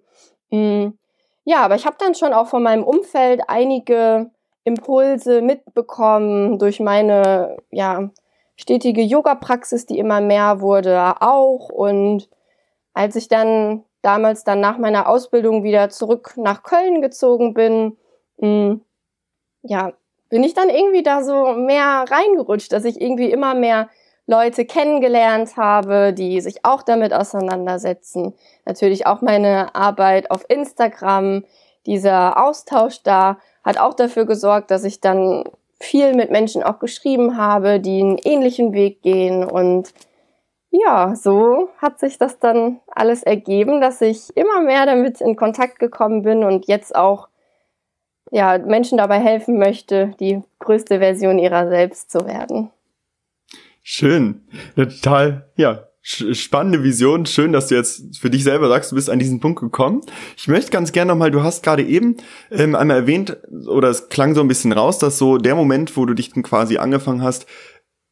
Hm. 0.51 0.99
Ja, 1.45 1.63
aber 1.63 1.75
ich 1.75 1.85
habe 1.85 1.97
dann 1.99 2.15
schon 2.15 2.33
auch 2.33 2.47
von 2.47 2.63
meinem 2.63 2.85
Umfeld 2.85 3.43
einige 3.49 4.31
Impulse 4.65 5.43
mitbekommen 5.43 6.59
durch 6.59 6.81
meine 6.81 7.57
ja 7.71 8.11
stetige 8.57 9.03
Yoga-Praxis, 9.03 9.87
die 9.87 9.99
immer 9.99 10.21
mehr 10.21 10.61
wurde, 10.61 11.21
auch. 11.21 11.69
Und 11.69 12.29
als 12.93 13.17
ich 13.17 13.29
dann 13.29 13.85
damals 14.03 14.45
dann 14.45 14.61
nach 14.61 14.79
meiner 14.79 15.09
Ausbildung 15.09 15.65
wieder 15.65 15.91
zurück 15.91 16.35
nach 16.37 16.63
Köln 16.63 17.03
gezogen 17.03 17.55
bin, 17.55 17.97
mh, 18.39 18.49
hm, 18.49 18.81
ja, 19.63 19.93
bin 20.29 20.45
ich 20.45 20.55
dann 20.55 20.69
irgendwie 20.69 21.03
da 21.03 21.23
so 21.23 21.53
mehr 21.53 22.05
reingerutscht, 22.09 22.73
dass 22.73 22.85
ich 22.85 23.01
irgendwie 23.01 23.31
immer 23.31 23.55
mehr 23.55 23.89
Leute 24.27 24.65
kennengelernt 24.65 25.57
habe, 25.57 26.13
die 26.13 26.41
sich 26.41 26.65
auch 26.65 26.83
damit 26.83 27.13
auseinandersetzen. 27.13 28.35
Natürlich 28.65 29.07
auch 29.07 29.21
meine 29.21 29.75
Arbeit 29.75 30.31
auf 30.31 30.45
Instagram, 30.49 31.45
dieser 31.87 32.43
Austausch 32.43 33.03
da 33.03 33.39
hat 33.65 33.79
auch 33.79 33.95
dafür 33.95 34.27
gesorgt, 34.27 34.71
dass 34.71 34.85
ich 34.85 35.01
dann 35.01 35.45
viel 35.81 36.15
mit 36.15 36.31
Menschen 36.31 36.63
auch 36.63 36.79
geschrieben 36.79 37.37
habe, 37.37 37.81
die 37.81 38.01
einen 38.01 38.19
ähnlichen 38.19 38.73
Weg 38.73 39.03
gehen 39.03 39.45
und 39.45 39.93
ja, 40.71 41.15
so 41.15 41.71
hat 41.79 42.01
sich 42.01 42.19
das 42.19 42.41
dann 42.41 42.81
alles 42.89 43.23
ergeben, 43.23 43.81
dass 43.81 44.01
ich 44.01 44.37
immer 44.37 44.61
mehr 44.61 44.87
damit 44.87 45.21
in 45.21 45.37
Kontakt 45.37 45.79
gekommen 45.79 46.23
bin 46.23 46.43
und 46.43 46.67
jetzt 46.67 46.97
auch 46.97 47.29
ja, 48.33 48.59
Menschen 48.59 48.99
dabei 48.99 49.21
helfen 49.21 49.59
möchte, 49.59 50.15
die 50.19 50.43
größte 50.59 50.99
Version 50.99 51.39
ihrer 51.39 51.69
selbst 51.69 52.11
zu 52.11 52.27
werden. 52.27 52.71
Schön. 53.85 54.49
Total, 54.75 55.49
ja, 55.57 55.87
spannende 56.05 56.85
Vision. 56.85 57.25
Schön, 57.25 57.53
dass 57.53 57.69
du 57.69 57.75
jetzt 57.75 58.19
für 58.19 58.29
dich 58.29 58.45
selber 58.45 58.69
sagst, 58.69 58.93
du 58.93 58.97
bist 58.97 59.09
an 59.09 59.19
diesen 59.19 59.41
Punkt 59.41 59.61
gekommen. 59.61 60.03
Ich 60.37 60.49
möchte 60.49 60.71
ganz 60.71 60.93
gerne 60.93 61.11
nochmal, 61.11 61.31
du 61.31 61.43
hast 61.43 61.63
gerade 61.63 61.83
eben 61.83 62.19
ähm, 62.51 62.75
einmal 62.75 62.99
erwähnt, 62.99 63.39
oder 63.67 63.89
es 63.89 64.11
klang 64.11 64.35
so 64.35 64.43
ein 64.43 64.49
bisschen 64.49 64.73
raus, 64.73 64.99
dass 64.99 65.17
so 65.17 65.39
der 65.39 65.55
Moment, 65.55 65.97
wo 65.97 66.05
du 66.05 66.13
dich 66.13 66.31
quasi 66.43 66.77
angefangen 66.77 67.23
hast, 67.23 67.47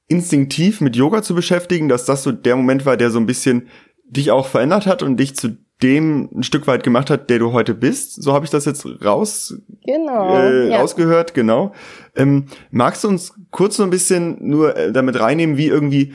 instinktiv 0.08 0.80
mit 0.80 0.96
Yoga 0.96 1.22
zu 1.22 1.34
beschäftigen, 1.34 1.88
dass 1.88 2.06
das 2.06 2.22
so 2.22 2.32
der 2.32 2.56
Moment 2.56 2.86
war, 2.86 2.96
der 2.96 3.10
so 3.10 3.18
ein 3.18 3.26
bisschen 3.26 3.68
dich 4.04 4.30
auch 4.30 4.46
verändert 4.46 4.86
hat 4.86 5.02
und 5.02 5.18
dich 5.18 5.36
zu 5.36 5.58
dem 5.82 6.30
ein 6.34 6.42
Stück 6.44 6.66
weit 6.66 6.84
gemacht 6.84 7.10
hat, 7.10 7.28
der 7.28 7.40
du 7.40 7.52
heute 7.52 7.74
bist. 7.74 8.22
So 8.22 8.32
habe 8.32 8.44
ich 8.44 8.50
das 8.50 8.64
jetzt 8.64 8.86
raus 9.04 9.54
genau, 9.84 10.36
äh, 10.36 10.70
ja. 10.70 10.80
rausgehört, 10.80 11.34
genau. 11.34 11.72
Ähm, 12.14 12.46
magst 12.70 13.04
du 13.04 13.08
uns 13.08 13.34
kurz 13.50 13.76
so 13.76 13.82
ein 13.82 13.90
bisschen 13.90 14.36
nur 14.40 14.76
äh, 14.76 14.92
damit 14.92 15.18
reinnehmen, 15.18 15.56
wie 15.56 15.66
irgendwie 15.66 16.14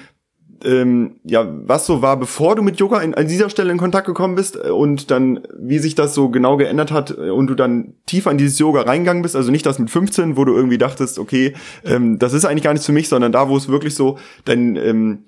ähm, 0.64 1.16
ja, 1.24 1.48
was 1.66 1.86
so 1.86 2.02
war, 2.02 2.18
bevor 2.18 2.56
du 2.56 2.62
mit 2.62 2.78
Yoga 2.80 3.02
in, 3.02 3.14
an 3.14 3.28
dieser 3.28 3.50
Stelle 3.50 3.72
in 3.72 3.78
Kontakt 3.78 4.08
gekommen 4.08 4.36
bist 4.36 4.56
äh, 4.56 4.70
und 4.70 5.12
dann, 5.12 5.42
wie 5.58 5.80
sich 5.80 5.96
das 5.96 6.14
so 6.14 6.30
genau 6.30 6.58
geändert 6.58 6.92
hat 6.92 7.12
äh, 7.12 7.30
und 7.30 7.48
du 7.48 7.56
dann 7.56 7.94
tiefer 8.06 8.32
in 8.32 8.38
dieses 8.38 8.60
Yoga 8.60 8.82
reingegangen 8.82 9.22
bist, 9.22 9.36
also 9.36 9.52
nicht 9.52 9.66
das 9.66 9.80
mit 9.80 9.90
15, 9.90 10.38
wo 10.38 10.46
du 10.46 10.56
irgendwie 10.56 10.78
dachtest, 10.78 11.20
okay, 11.20 11.54
ähm, 11.86 12.20
das 12.20 12.34
ist 12.34 12.46
eigentlich 12.46 12.64
gar 12.64 12.74
nichts 12.74 12.86
für 12.86 12.92
mich, 12.92 13.10
sondern 13.10 13.32
da, 13.32 13.50
wo 13.50 13.58
es 13.58 13.68
wirklich 13.68 13.96
so 13.96 14.18
dein 14.46 14.76
ähm, 14.76 15.20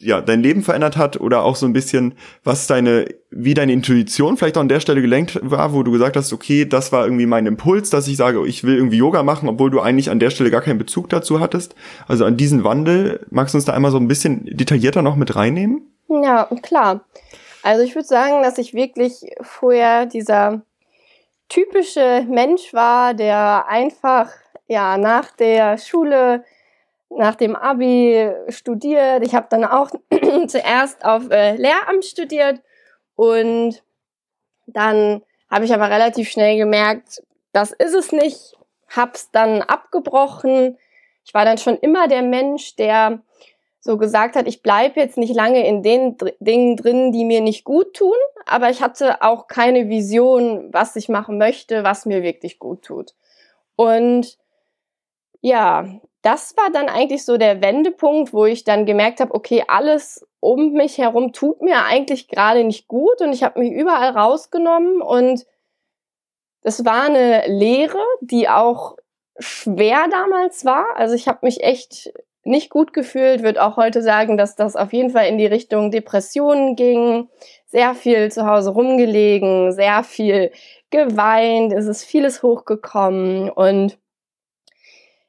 ja, 0.00 0.20
dein 0.20 0.42
Leben 0.42 0.62
verändert 0.62 0.96
hat 0.96 1.20
oder 1.20 1.42
auch 1.42 1.56
so 1.56 1.66
ein 1.66 1.72
bisschen, 1.72 2.14
was 2.44 2.68
deine, 2.68 3.06
wie 3.30 3.54
deine 3.54 3.72
Intuition 3.72 4.36
vielleicht 4.36 4.56
auch 4.56 4.60
an 4.60 4.68
der 4.68 4.80
Stelle 4.80 5.00
gelenkt 5.00 5.40
war, 5.42 5.72
wo 5.72 5.82
du 5.82 5.90
gesagt 5.90 6.16
hast, 6.16 6.32
okay, 6.32 6.64
das 6.64 6.92
war 6.92 7.04
irgendwie 7.04 7.26
mein 7.26 7.46
Impuls, 7.46 7.90
dass 7.90 8.06
ich 8.06 8.16
sage, 8.16 8.46
ich 8.46 8.62
will 8.62 8.76
irgendwie 8.76 8.98
Yoga 8.98 9.24
machen, 9.24 9.48
obwohl 9.48 9.70
du 9.70 9.80
eigentlich 9.80 10.10
an 10.10 10.20
der 10.20 10.30
Stelle 10.30 10.52
gar 10.52 10.60
keinen 10.60 10.78
Bezug 10.78 11.08
dazu 11.08 11.40
hattest. 11.40 11.74
Also 12.06 12.24
an 12.24 12.36
diesen 12.36 12.62
Wandel, 12.62 13.26
magst 13.30 13.54
du 13.54 13.58
uns 13.58 13.64
da 13.64 13.72
einmal 13.72 13.90
so 13.90 13.98
ein 13.98 14.08
bisschen 14.08 14.44
detaillierter 14.44 15.02
noch 15.02 15.16
mit 15.16 15.34
reinnehmen? 15.34 15.82
Ja, 16.08 16.48
klar. 16.62 17.04
Also 17.64 17.82
ich 17.82 17.96
würde 17.96 18.06
sagen, 18.06 18.42
dass 18.42 18.58
ich 18.58 18.74
wirklich 18.74 19.26
vorher 19.42 20.06
dieser 20.06 20.62
typische 21.48 22.24
Mensch 22.28 22.72
war, 22.72 23.14
der 23.14 23.66
einfach, 23.66 24.30
ja, 24.68 24.96
nach 24.96 25.32
der 25.32 25.76
Schule 25.76 26.44
nach 27.10 27.34
dem 27.34 27.56
Abi 27.56 28.30
studiert. 28.48 29.26
Ich 29.26 29.34
habe 29.34 29.46
dann 29.50 29.64
auch 29.64 29.90
zuerst 30.46 31.04
auf 31.04 31.30
äh, 31.30 31.56
Lehramt 31.56 32.04
studiert 32.04 32.60
und 33.16 33.82
dann 34.66 35.22
habe 35.50 35.64
ich 35.64 35.72
aber 35.72 35.90
relativ 35.90 36.28
schnell 36.28 36.56
gemerkt, 36.58 37.22
das 37.52 37.72
ist 37.72 37.94
es 37.94 38.12
nicht. 38.12 38.54
Hab's 38.94 39.30
dann 39.30 39.62
abgebrochen. 39.62 40.78
Ich 41.24 41.34
war 41.34 41.44
dann 41.44 41.58
schon 41.58 41.76
immer 41.78 42.08
der 42.08 42.22
Mensch, 42.22 42.76
der 42.76 43.20
so 43.80 43.96
gesagt 43.96 44.36
hat, 44.36 44.46
ich 44.46 44.62
bleib 44.62 44.96
jetzt 44.96 45.16
nicht 45.16 45.34
lange 45.34 45.66
in 45.66 45.82
den 45.82 46.16
Dr 46.16 46.34
Dingen 46.40 46.76
drin, 46.76 47.12
die 47.12 47.24
mir 47.24 47.40
nicht 47.40 47.64
gut 47.64 47.94
tun, 47.94 48.16
aber 48.44 48.70
ich 48.70 48.82
hatte 48.82 49.22
auch 49.22 49.46
keine 49.46 49.88
Vision, 49.88 50.68
was 50.72 50.96
ich 50.96 51.08
machen 51.08 51.38
möchte, 51.38 51.84
was 51.84 52.04
mir 52.04 52.22
wirklich 52.22 52.58
gut 52.58 52.82
tut. 52.82 53.14
Und 53.76 54.36
ja, 55.40 55.86
das 56.22 56.56
war 56.56 56.70
dann 56.72 56.88
eigentlich 56.88 57.24
so 57.24 57.36
der 57.36 57.62
Wendepunkt, 57.62 58.32
wo 58.32 58.44
ich 58.44 58.64
dann 58.64 58.86
gemerkt 58.86 59.20
habe, 59.20 59.34
okay, 59.34 59.64
alles 59.68 60.26
um 60.40 60.72
mich 60.72 60.98
herum 60.98 61.32
tut 61.32 61.62
mir 61.62 61.84
eigentlich 61.84 62.28
gerade 62.28 62.64
nicht 62.64 62.88
gut 62.88 63.20
und 63.20 63.32
ich 63.32 63.42
habe 63.42 63.60
mich 63.60 63.72
überall 63.72 64.10
rausgenommen 64.10 65.00
und 65.00 65.46
das 66.62 66.84
war 66.84 67.04
eine 67.04 67.46
Lehre, 67.46 68.02
die 68.20 68.48
auch 68.48 68.96
schwer 69.38 70.06
damals 70.10 70.64
war. 70.64 70.86
Also 70.96 71.14
ich 71.14 71.28
habe 71.28 71.38
mich 71.42 71.62
echt 71.62 72.12
nicht 72.44 72.70
gut 72.70 72.92
gefühlt, 72.92 73.42
würde 73.42 73.62
auch 73.62 73.76
heute 73.76 74.02
sagen, 74.02 74.36
dass 74.36 74.56
das 74.56 74.74
auf 74.74 74.92
jeden 74.92 75.10
Fall 75.10 75.28
in 75.28 75.38
die 75.38 75.46
Richtung 75.46 75.90
Depressionen 75.90 76.76
ging, 76.76 77.28
sehr 77.66 77.94
viel 77.94 78.30
zu 78.32 78.46
Hause 78.46 78.70
rumgelegen, 78.70 79.72
sehr 79.72 80.02
viel 80.02 80.50
geweint, 80.90 81.72
es 81.72 81.86
ist 81.86 82.04
vieles 82.04 82.42
hochgekommen 82.42 83.50
und 83.50 83.98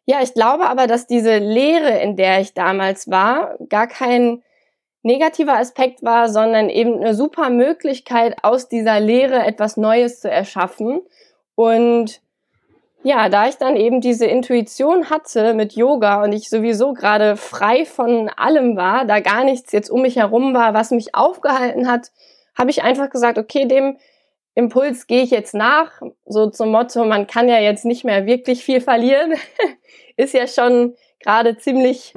ja, 0.10 0.24
ich 0.24 0.34
glaube 0.34 0.67
aber, 0.67 0.88
dass 0.88 1.06
diese 1.06 1.38
Lehre, 1.38 2.00
in 2.00 2.15
der 2.15 2.41
ich 2.41 2.56
damals 2.56 3.12
war, 3.12 3.60
gar 3.69 3.86
kein 3.86 4.41
negativer 5.04 5.54
Aspekt 5.54 6.02
war, 6.02 6.30
sondern 6.30 6.72
eben 6.72 6.95
eine 7.00 7.13
super 7.13 7.52
Möglichkeit, 7.52 8.36
aus 8.41 8.67
dieser 8.67 9.00
Lehre 9.00 9.45
etwas 9.45 9.78
Neues 9.78 10.19
zu 10.19 10.28
erschaffen. 10.28 11.02
Und 11.54 12.22
ja, 13.04 13.30
da 13.30 13.50
ich 13.50 13.58
dann 13.58 13.76
eben 13.76 14.02
diese 14.02 14.26
Intuition 14.26 15.12
hatte 15.12 15.54
mit 15.54 15.74
Yoga 15.74 16.24
und 16.24 16.34
ich 16.34 16.50
sowieso 16.50 16.93
gerade 16.93 17.38
frei 17.38 17.86
von 17.86 18.30
allem 18.30 18.76
war, 18.76 19.06
da 19.06 19.19
gar 19.19 19.43
nichts 19.43 19.72
jetzt 19.74 19.91
um 19.91 20.02
mich 20.02 20.15
herum 20.15 20.56
war, 20.56 20.74
was 20.74 20.89
mich 20.89 21.13
aufgehalten 21.13 21.88
hat, 21.88 22.10
habe 22.58 22.72
ich 22.72 22.82
einfach 22.82 23.12
gesagt, 23.12 23.38
okay, 23.38 23.67
dem 23.67 23.98
Impuls 24.60 25.08
gehe 25.08 25.24
ich 25.24 25.32
jetzt 25.32 25.54
nach, 25.54 26.02
so 26.26 26.50
zum 26.50 26.72
Motto, 26.72 27.06
man 27.06 27.28
kann 27.28 27.48
ja 27.48 27.60
jetzt 27.60 27.86
nicht 27.86 28.04
mehr 28.04 28.26
wirklich 28.26 28.63
viel 28.63 28.82
verlieren, 28.82 29.34
ist 30.17 30.34
ja 30.34 30.48
schon 30.48 30.95
gerade 31.22 31.58
ziemlich, 31.58 32.13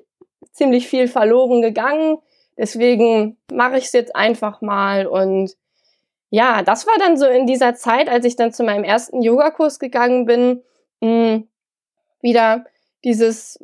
ziemlich 0.50 0.88
viel 0.88 1.06
verloren 1.06 1.62
gegangen. 1.62 2.18
Deswegen 2.58 3.38
mache 3.50 3.78
ich 3.78 3.84
es 3.84 3.92
jetzt 3.92 4.14
einfach 4.16 4.60
mal 4.60 5.06
und 5.06 5.56
ja, 6.30 6.62
das 6.62 6.86
war 6.86 6.94
dann 6.98 7.16
so 7.16 7.26
in 7.26 7.46
dieser 7.46 7.74
Zeit, 7.74 8.08
als 8.08 8.24
ich 8.24 8.36
dann 8.36 8.52
zu 8.52 8.64
meinem 8.64 8.84
ersten 8.84 9.22
Yogakurs 9.22 9.78
gegangen 9.78 10.24
bin, 10.24 10.62
mh, 11.00 11.08
hm, 11.08 11.48
wieder 12.22 12.64
dieses 13.04 13.58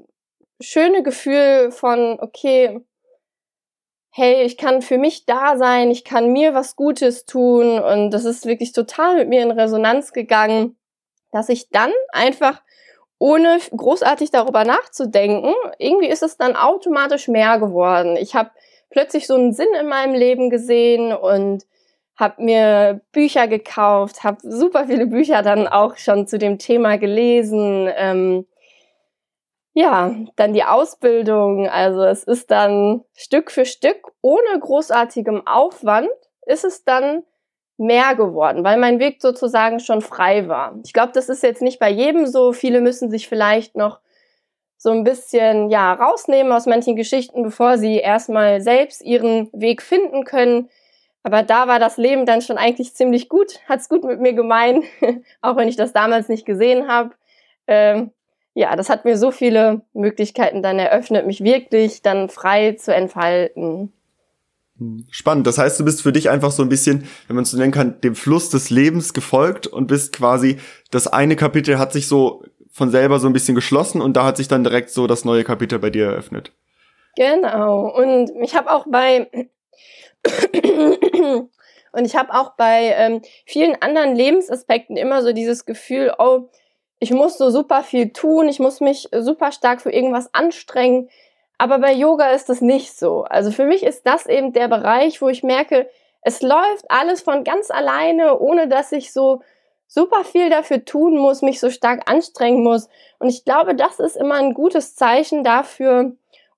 schöne 0.60 1.02
Gefühl 1.02 1.72
von, 1.72 2.18
okay, 2.20 2.80
hey, 4.10 4.42
ich 4.42 4.56
kann 4.56 4.82
für 4.82 4.98
mich 4.98 5.26
da 5.26 5.56
sein, 5.56 5.90
ich 5.90 6.04
kann 6.04 6.32
mir 6.32 6.54
was 6.54 6.76
Gutes 6.76 7.24
tun 7.24 7.78
und 7.78 8.10
das 8.10 8.24
ist 8.24 8.46
wirklich 8.46 8.72
total 8.72 9.16
mit 9.16 9.28
mir 9.28 9.42
in 9.42 9.50
Resonanz 9.50 10.12
gegangen, 10.12 10.76
dass 11.30 11.48
ich 11.48 11.70
dann 11.70 11.92
einfach 12.10 12.62
ohne 13.18 13.58
großartig 13.76 14.30
darüber 14.30 14.64
nachzudenken, 14.64 15.52
irgendwie 15.78 16.08
ist 16.08 16.22
es 16.22 16.36
dann 16.36 16.56
automatisch 16.56 17.28
mehr 17.28 17.58
geworden. 17.58 18.16
Ich 18.16 18.34
habe 18.34 18.50
plötzlich 18.90 19.26
so 19.26 19.34
einen 19.34 19.52
Sinn 19.52 19.68
in 19.78 19.88
meinem 19.88 20.14
Leben 20.14 20.50
gesehen 20.50 21.12
und 21.12 21.66
habe 22.16 22.42
mir 22.42 23.00
Bücher 23.12 23.46
gekauft, 23.46 24.24
habe 24.24 24.38
super 24.42 24.86
viele 24.86 25.06
Bücher 25.06 25.42
dann 25.42 25.68
auch 25.68 25.96
schon 25.96 26.26
zu 26.26 26.38
dem 26.38 26.58
Thema 26.58 26.98
gelesen. 26.98 27.88
Ähm, 27.96 28.46
ja, 29.78 30.12
dann 30.34 30.54
die 30.54 30.64
Ausbildung. 30.64 31.68
Also 31.68 32.02
es 32.02 32.24
ist 32.24 32.50
dann 32.50 33.04
Stück 33.14 33.52
für 33.52 33.64
Stück, 33.64 34.10
ohne 34.22 34.58
großartigem 34.58 35.46
Aufwand, 35.46 36.08
ist 36.46 36.64
es 36.64 36.82
dann 36.82 37.22
mehr 37.76 38.16
geworden, 38.16 38.64
weil 38.64 38.76
mein 38.76 38.98
Weg 38.98 39.22
sozusagen 39.22 39.78
schon 39.78 40.00
frei 40.00 40.48
war. 40.48 40.76
Ich 40.84 40.92
glaube, 40.92 41.12
das 41.14 41.28
ist 41.28 41.44
jetzt 41.44 41.62
nicht 41.62 41.78
bei 41.78 41.90
jedem 41.90 42.26
so. 42.26 42.52
Viele 42.52 42.80
müssen 42.80 43.08
sich 43.08 43.28
vielleicht 43.28 43.76
noch 43.76 44.00
so 44.78 44.90
ein 44.90 45.04
bisschen 45.04 45.70
ja 45.70 45.92
rausnehmen 45.92 46.52
aus 46.52 46.66
manchen 46.66 46.96
Geschichten, 46.96 47.44
bevor 47.44 47.78
sie 47.78 47.98
erstmal 47.98 48.60
selbst 48.60 49.00
ihren 49.02 49.48
Weg 49.52 49.80
finden 49.80 50.24
können. 50.24 50.70
Aber 51.22 51.44
da 51.44 51.68
war 51.68 51.78
das 51.78 51.98
Leben 51.98 52.26
dann 52.26 52.42
schon 52.42 52.58
eigentlich 52.58 52.94
ziemlich 52.94 53.28
gut, 53.28 53.60
hat's 53.68 53.88
gut 53.88 54.02
mit 54.02 54.18
mir 54.20 54.32
gemeint, 54.32 54.84
auch 55.40 55.54
wenn 55.54 55.68
ich 55.68 55.76
das 55.76 55.92
damals 55.92 56.28
nicht 56.28 56.46
gesehen 56.46 56.88
habe. 56.88 57.14
Ähm, 57.68 58.10
ja, 58.58 58.74
das 58.74 58.88
hat 58.88 59.04
mir 59.04 59.16
so 59.16 59.30
viele 59.30 59.82
Möglichkeiten 59.92 60.64
dann 60.64 60.80
eröffnet, 60.80 61.28
mich 61.28 61.44
wirklich 61.44 62.02
dann 62.02 62.28
frei 62.28 62.72
zu 62.72 62.92
entfalten. 62.92 63.92
Spannend. 65.10 65.46
Das 65.46 65.58
heißt, 65.58 65.78
du 65.78 65.84
bist 65.84 66.02
für 66.02 66.10
dich 66.10 66.28
einfach 66.28 66.50
so 66.50 66.64
ein 66.64 66.68
bisschen, 66.68 67.04
wenn 67.28 67.36
man 67.36 67.44
es 67.44 67.52
so 67.52 67.56
nennen 67.56 67.70
kann, 67.70 68.00
dem 68.00 68.16
Fluss 68.16 68.50
des 68.50 68.68
Lebens 68.70 69.14
gefolgt 69.14 69.68
und 69.68 69.86
bist 69.86 70.12
quasi, 70.12 70.58
das 70.90 71.06
eine 71.06 71.36
Kapitel 71.36 71.78
hat 71.78 71.92
sich 71.92 72.08
so 72.08 72.42
von 72.72 72.90
selber 72.90 73.20
so 73.20 73.28
ein 73.28 73.32
bisschen 73.32 73.54
geschlossen 73.54 74.00
und 74.00 74.16
da 74.16 74.24
hat 74.24 74.36
sich 74.36 74.48
dann 74.48 74.64
direkt 74.64 74.90
so 74.90 75.06
das 75.06 75.24
neue 75.24 75.44
Kapitel 75.44 75.78
bei 75.78 75.90
dir 75.90 76.06
eröffnet. 76.06 76.50
Genau. 77.14 77.88
Und 77.88 78.32
ich 78.42 78.56
habe 78.56 78.72
auch 78.72 78.86
bei 78.88 79.30
und 81.92 82.04
ich 82.04 82.16
habe 82.16 82.34
auch 82.34 82.56
bei 82.56 82.92
ähm, 82.96 83.22
vielen 83.46 83.80
anderen 83.80 84.16
Lebensaspekten 84.16 84.96
immer 84.96 85.22
so 85.22 85.32
dieses 85.32 85.64
Gefühl, 85.64 86.12
oh, 86.18 86.50
ich 86.98 87.10
muss 87.10 87.38
so 87.38 87.50
super 87.50 87.82
viel 87.82 88.12
tun, 88.12 88.48
ich 88.48 88.58
muss 88.58 88.80
mich 88.80 89.08
super 89.12 89.52
stark 89.52 89.80
für 89.80 89.92
irgendwas 89.92 90.32
anstrengen. 90.34 91.08
Aber 91.58 91.78
bei 91.78 91.92
Yoga 91.92 92.30
ist 92.30 92.48
das 92.48 92.60
nicht 92.60 92.96
so. 92.96 93.24
Also 93.24 93.50
für 93.50 93.64
mich 93.64 93.82
ist 93.82 94.06
das 94.06 94.26
eben 94.26 94.52
der 94.52 94.68
Bereich, 94.68 95.20
wo 95.20 95.28
ich 95.28 95.42
merke, 95.42 95.88
es 96.22 96.42
läuft 96.42 96.88
alles 96.88 97.22
von 97.22 97.44
ganz 97.44 97.70
alleine, 97.70 98.38
ohne 98.38 98.68
dass 98.68 98.92
ich 98.92 99.12
so 99.12 99.40
super 99.86 100.24
viel 100.24 100.50
dafür 100.50 100.84
tun 100.84 101.16
muss, 101.16 101.42
mich 101.42 101.58
so 101.58 101.70
stark 101.70 102.08
anstrengen 102.10 102.62
muss. 102.62 102.88
Und 103.18 103.28
ich 103.28 103.44
glaube, 103.44 103.74
das 103.74 103.98
ist 103.98 104.16
immer 104.16 104.34
ein 104.34 104.54
gutes 104.54 104.94
Zeichen 104.94 105.42
dafür, 105.42 106.12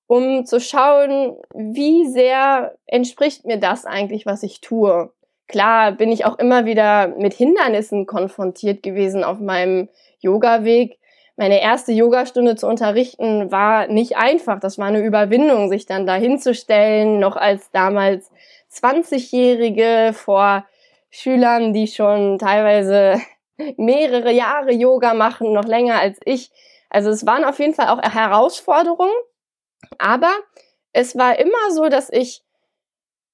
um 0.07 0.45
zu 0.45 0.59
schauen, 0.59 1.37
wie 1.53 2.07
sehr 2.07 2.75
entspricht 2.85 3.45
mir 3.45 3.57
das 3.57 3.85
eigentlich, 3.85 4.25
was 4.25 4.43
ich 4.43 4.59
tue. 4.59 5.11
Klar 5.47 5.93
bin 5.93 6.11
ich 6.11 6.25
auch 6.25 6.37
immer 6.37 6.65
wieder 6.65 7.07
mit 7.07 7.33
Hindernissen 7.33 8.05
konfrontiert 8.05 8.83
gewesen 8.83 9.23
auf 9.23 9.39
meinem 9.39 9.89
Yoga-Weg. 10.21 10.97
Meine 11.35 11.61
erste 11.61 11.91
Yogastunde 11.91 12.55
zu 12.55 12.67
unterrichten 12.67 13.51
war 13.51 13.87
nicht 13.87 14.17
einfach. 14.17 14.59
Das 14.59 14.77
war 14.77 14.87
eine 14.87 15.01
Überwindung, 15.01 15.69
sich 15.69 15.85
dann 15.85 16.05
da 16.05 16.15
hinzustellen, 16.15 17.19
noch 17.19 17.35
als 17.35 17.71
damals 17.71 18.31
20-Jährige 18.71 20.13
vor 20.13 20.65
Schülern, 21.09 21.73
die 21.73 21.87
schon 21.87 22.37
teilweise 22.39 23.21
mehrere 23.77 24.31
Jahre 24.31 24.71
Yoga 24.71 25.13
machen, 25.13 25.53
noch 25.53 25.65
länger 25.65 25.99
als 25.99 26.19
ich. 26.25 26.51
Also 26.89 27.09
es 27.09 27.25
waren 27.25 27.45
auf 27.45 27.59
jeden 27.59 27.73
Fall 27.73 27.87
auch 27.87 28.01
Herausforderungen, 28.01 29.13
aber 29.97 30.31
es 30.93 31.17
war 31.17 31.39
immer 31.39 31.71
so, 31.71 31.87
dass 31.87 32.09
ich 32.09 32.43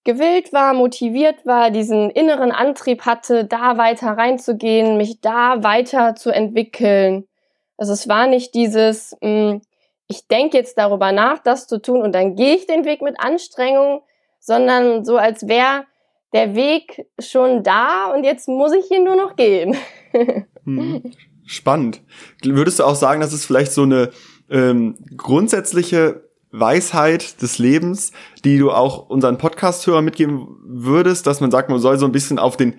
gewillt 0.08 0.54
war, 0.54 0.74
motiviert 0.74 1.46
war, 1.46 1.70
diesen 1.70 2.10
inneren 2.10 2.52
Antrieb 2.52 3.02
hatte, 3.02 3.43
da 3.43 3.78
weiter 3.78 4.12
reinzugehen, 4.12 4.96
mich 4.96 5.20
da 5.20 5.63
weiter 5.63 6.15
zu 6.15 6.32
entwickeln. 6.32 7.28
Also 7.76 7.91
es 7.91 8.08
war 8.08 8.26
nicht 8.26 8.54
dieses, 8.54 9.17
mh, 9.22 9.52
hm, 9.52 9.62
ich 10.08 10.26
denke 10.30 10.56
jetzt 10.56 10.78
darüber 10.78 11.12
nach, 11.12 11.39
das 11.39 11.67
zu 11.67 11.82
tun 11.82 12.02
und 12.02 12.15
dann 12.15 12.38
gehe 12.38 12.56
ich 12.56 12.67
den 12.67 12.86
Weg 12.86 13.02
mit 13.02 13.20
Anstrengung, 13.20 14.02
sondern 14.39 15.04
so 15.04 15.17
als 15.17 15.46
wäre 15.50 15.84
der 16.32 16.56
Weg 16.56 17.06
schon 17.20 17.62
da 17.63 18.13
und 18.13 18.24
jetzt 18.24 18.48
muss 18.48 18.72
ich 18.72 18.89
ihn 18.89 19.04
nur 19.04 19.17
noch 19.17 19.36
gehen. 19.36 19.76
Hm. 20.63 21.13
Spannend. 21.46 22.02
Würdest 22.43 22.80
du 22.80 22.84
auch 22.84 22.96
sagen, 22.96 23.22
dass 23.22 23.32
es 23.32 23.46
vielleicht 23.46 23.72
so 23.72 23.84
eine 23.84 24.10
ähm, 24.50 24.98
grundsätzliche 25.15 26.26
Weisheit 26.51 27.41
des 27.41 27.57
Lebens, 27.57 28.12
die 28.43 28.57
du 28.57 28.71
auch 28.71 29.10
unseren 29.10 29.38
Podcast-Hörern 29.38 30.05
mitgeben 30.05 30.47
würdest, 30.65 31.27
dass 31.27 31.41
man 31.41 31.51
sagt, 31.51 31.69
man 31.69 31.79
soll 31.79 31.97
so 31.97 32.05
ein 32.05 32.12
bisschen 32.12 32.39
auf 32.39 32.57
den 32.57 32.75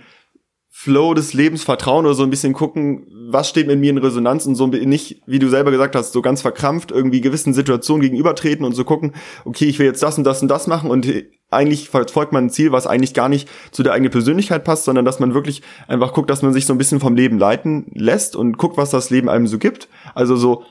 Flow 0.70 1.12
des 1.12 1.34
Lebens 1.34 1.64
vertrauen 1.64 2.06
oder 2.06 2.14
so 2.14 2.22
ein 2.22 2.30
bisschen 2.30 2.52
gucken, 2.52 3.06
was 3.30 3.48
steht 3.48 3.66
mit 3.66 3.80
mir 3.80 3.90
in 3.90 3.98
Resonanz 3.98 4.46
und 4.46 4.54
so 4.54 4.68
nicht, 4.68 5.22
wie 5.26 5.40
du 5.40 5.48
selber 5.48 5.72
gesagt 5.72 5.96
hast, 5.96 6.12
so 6.12 6.22
ganz 6.22 6.40
verkrampft 6.40 6.92
irgendwie 6.92 7.20
gewissen 7.20 7.52
Situationen 7.52 8.00
gegenübertreten 8.00 8.64
und 8.64 8.76
so 8.76 8.84
gucken, 8.84 9.14
okay, 9.44 9.64
ich 9.64 9.80
will 9.80 9.86
jetzt 9.86 10.02
das 10.04 10.18
und 10.18 10.24
das 10.24 10.40
und 10.40 10.46
das 10.46 10.68
machen 10.68 10.90
und 10.90 11.12
eigentlich 11.50 11.88
verfolgt 11.88 12.32
man 12.32 12.44
ein 12.44 12.50
Ziel, 12.50 12.70
was 12.70 12.86
eigentlich 12.86 13.12
gar 13.12 13.28
nicht 13.28 13.48
zu 13.72 13.82
der 13.82 13.92
eigenen 13.92 14.12
Persönlichkeit 14.12 14.62
passt, 14.62 14.84
sondern 14.84 15.04
dass 15.04 15.18
man 15.18 15.34
wirklich 15.34 15.62
einfach 15.88 16.12
guckt, 16.12 16.30
dass 16.30 16.42
man 16.42 16.52
sich 16.52 16.64
so 16.64 16.74
ein 16.74 16.78
bisschen 16.78 17.00
vom 17.00 17.16
Leben 17.16 17.38
leiten 17.38 17.90
lässt 17.94 18.36
und 18.36 18.56
guckt, 18.56 18.76
was 18.76 18.90
das 18.90 19.10
Leben 19.10 19.28
einem 19.28 19.48
so 19.48 19.58
gibt. 19.58 19.88
Also 20.14 20.36
so 20.36 20.62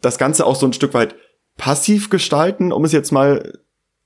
das 0.00 0.16
Ganze 0.16 0.46
auch 0.46 0.54
so 0.56 0.66
ein 0.66 0.72
Stück 0.72 0.94
weit 0.94 1.16
passiv 1.60 2.08
gestalten, 2.08 2.72
um 2.72 2.86
es 2.86 2.92
jetzt 2.92 3.12
mal 3.12 3.58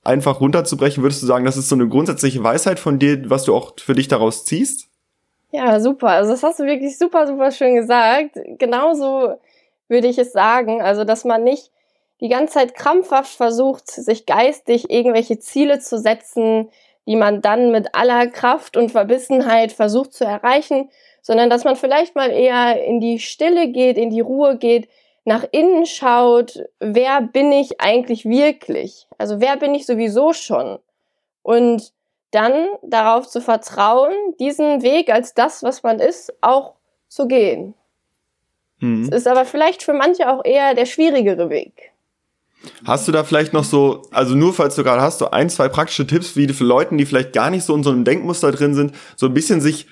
einfach 0.03 0.41
runterzubrechen, 0.41 1.01
würdest 1.01 1.23
du 1.23 1.25
sagen, 1.25 1.45
das 1.45 1.55
ist 1.55 1.69
so 1.69 1.75
eine 1.75 1.87
grundsätzliche 1.87 2.43
Weisheit 2.43 2.79
von 2.79 2.99
dir, 2.99 3.29
was 3.29 3.45
du 3.45 3.55
auch 3.55 3.73
für 3.79 3.95
dich 3.95 4.09
daraus 4.09 4.43
ziehst? 4.43 4.89
Ja, 5.51 5.79
super. 5.79 6.09
Also 6.09 6.31
das 6.31 6.43
hast 6.43 6.59
du 6.59 6.65
wirklich 6.65 6.97
super, 6.97 7.27
super 7.27 7.51
schön 7.51 7.75
gesagt. 7.75 8.37
Genauso 8.59 9.35
würde 9.87 10.07
ich 10.09 10.17
es 10.17 10.33
sagen. 10.33 10.81
Also, 10.81 11.05
dass 11.05 11.23
man 11.23 11.45
nicht 11.45 11.71
die 12.19 12.27
ganze 12.27 12.55
Zeit 12.55 12.75
krampfhaft 12.75 13.37
versucht, 13.37 13.89
sich 13.89 14.25
geistig 14.25 14.89
irgendwelche 14.89 15.39
Ziele 15.39 15.79
zu 15.79 15.97
setzen, 15.97 16.67
die 17.07 17.15
man 17.15 17.41
dann 17.41 17.71
mit 17.71 17.95
aller 17.95 18.27
Kraft 18.27 18.75
und 18.75 18.91
Verbissenheit 18.91 19.71
versucht 19.71 20.11
zu 20.11 20.25
erreichen, 20.25 20.89
sondern 21.21 21.49
dass 21.49 21.63
man 21.63 21.77
vielleicht 21.77 22.15
mal 22.15 22.31
eher 22.31 22.83
in 22.83 22.99
die 22.99 23.19
Stille 23.19 23.69
geht, 23.69 23.97
in 23.97 24.09
die 24.09 24.21
Ruhe 24.21 24.57
geht, 24.57 24.89
nach 25.25 25.43
innen 25.51 25.85
schaut, 25.85 26.63
wer 26.79 27.21
bin 27.21 27.51
ich 27.51 27.81
eigentlich 27.81 28.25
wirklich? 28.25 29.07
Also 29.17 29.41
wer 29.41 29.57
bin 29.57 29.73
ich 29.75 29.85
sowieso 29.85 30.33
schon? 30.33 30.79
Und 31.41 31.91
dann 32.31 32.67
darauf 32.83 33.27
zu 33.27 33.41
vertrauen, 33.41 34.13
diesen 34.39 34.83
Weg 34.83 35.11
als 35.11 35.33
das, 35.33 35.63
was 35.63 35.83
man 35.83 35.99
ist, 35.99 36.33
auch 36.41 36.75
zu 37.07 37.27
gehen. 37.27 37.73
Mhm. 38.79 39.03
Es 39.03 39.09
ist 39.09 39.27
aber 39.27 39.45
vielleicht 39.45 39.83
für 39.83 39.93
manche 39.93 40.29
auch 40.29 40.43
eher 40.45 40.75
der 40.75 40.85
schwierigere 40.85 41.49
Weg. 41.49 41.91
Hast 42.85 43.07
du 43.07 43.11
da 43.11 43.23
vielleicht 43.23 43.53
noch 43.53 43.63
so, 43.63 44.03
also 44.11 44.35
nur 44.35 44.53
falls 44.53 44.75
du 44.75 44.83
gerade 44.83 45.01
hast, 45.01 45.19
so 45.19 45.31
ein, 45.31 45.49
zwei 45.49 45.69
praktische 45.69 46.07
Tipps, 46.07 46.35
wie 46.35 46.47
für 46.47 46.63
Leuten, 46.63 46.97
die 46.97 47.05
vielleicht 47.05 47.33
gar 47.33 47.49
nicht 47.49 47.63
so 47.63 47.75
in 47.75 47.83
so 47.83 47.91
einem 47.91 48.03
Denkmuster 48.03 48.51
drin 48.51 48.73
sind, 48.73 48.93
so 49.15 49.27
ein 49.27 49.33
bisschen 49.33 49.61
sich 49.61 49.87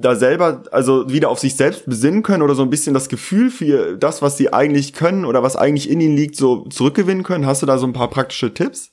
da 0.00 0.14
selber, 0.14 0.62
also 0.70 1.10
wieder 1.10 1.28
auf 1.28 1.40
sich 1.40 1.56
selbst 1.56 1.86
besinnen 1.86 2.22
können 2.22 2.42
oder 2.42 2.54
so 2.54 2.62
ein 2.62 2.70
bisschen 2.70 2.94
das 2.94 3.08
Gefühl 3.08 3.50
für 3.50 3.96
das, 3.96 4.22
was 4.22 4.36
sie 4.36 4.52
eigentlich 4.52 4.92
können 4.92 5.24
oder 5.24 5.42
was 5.42 5.56
eigentlich 5.56 5.90
in 5.90 6.00
ihnen 6.00 6.16
liegt, 6.16 6.36
so 6.36 6.64
zurückgewinnen 6.66 7.24
können? 7.24 7.46
Hast 7.46 7.62
du 7.62 7.66
da 7.66 7.78
so 7.78 7.86
ein 7.86 7.92
paar 7.92 8.08
praktische 8.08 8.54
Tipps? 8.54 8.92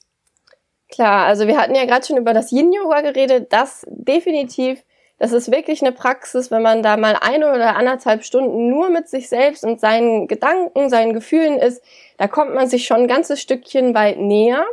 Klar, 0.89 1.25
also 1.25 1.47
wir 1.47 1.57
hatten 1.57 1.75
ja 1.75 1.85
gerade 1.85 2.05
schon 2.05 2.17
über 2.17 2.33
das 2.33 2.51
Yin-Yoga 2.51 3.01
geredet. 3.01 3.47
Das 3.51 3.85
definitiv, 3.87 4.83
das 5.19 5.31
ist 5.31 5.51
wirklich 5.51 5.81
eine 5.81 5.91
Praxis, 5.91 6.49
wenn 6.49 6.61
man 6.61 6.81
da 6.81 6.97
mal 6.97 7.17
eine 7.21 7.53
oder 7.53 7.75
anderthalb 7.75 8.23
Stunden 8.23 8.69
nur 8.69 8.89
mit 8.89 9.07
sich 9.07 9.29
selbst 9.29 9.63
und 9.63 9.79
seinen 9.79 10.27
Gedanken, 10.27 10.89
seinen 10.89 11.13
Gefühlen 11.13 11.59
ist, 11.59 11.83
da 12.17 12.27
kommt 12.27 12.55
man 12.55 12.67
sich 12.67 12.85
schon 12.85 13.01
ein 13.01 13.07
ganzes 13.07 13.41
Stückchen 13.41 13.93
weit 13.93 14.19
näher. 14.19 14.65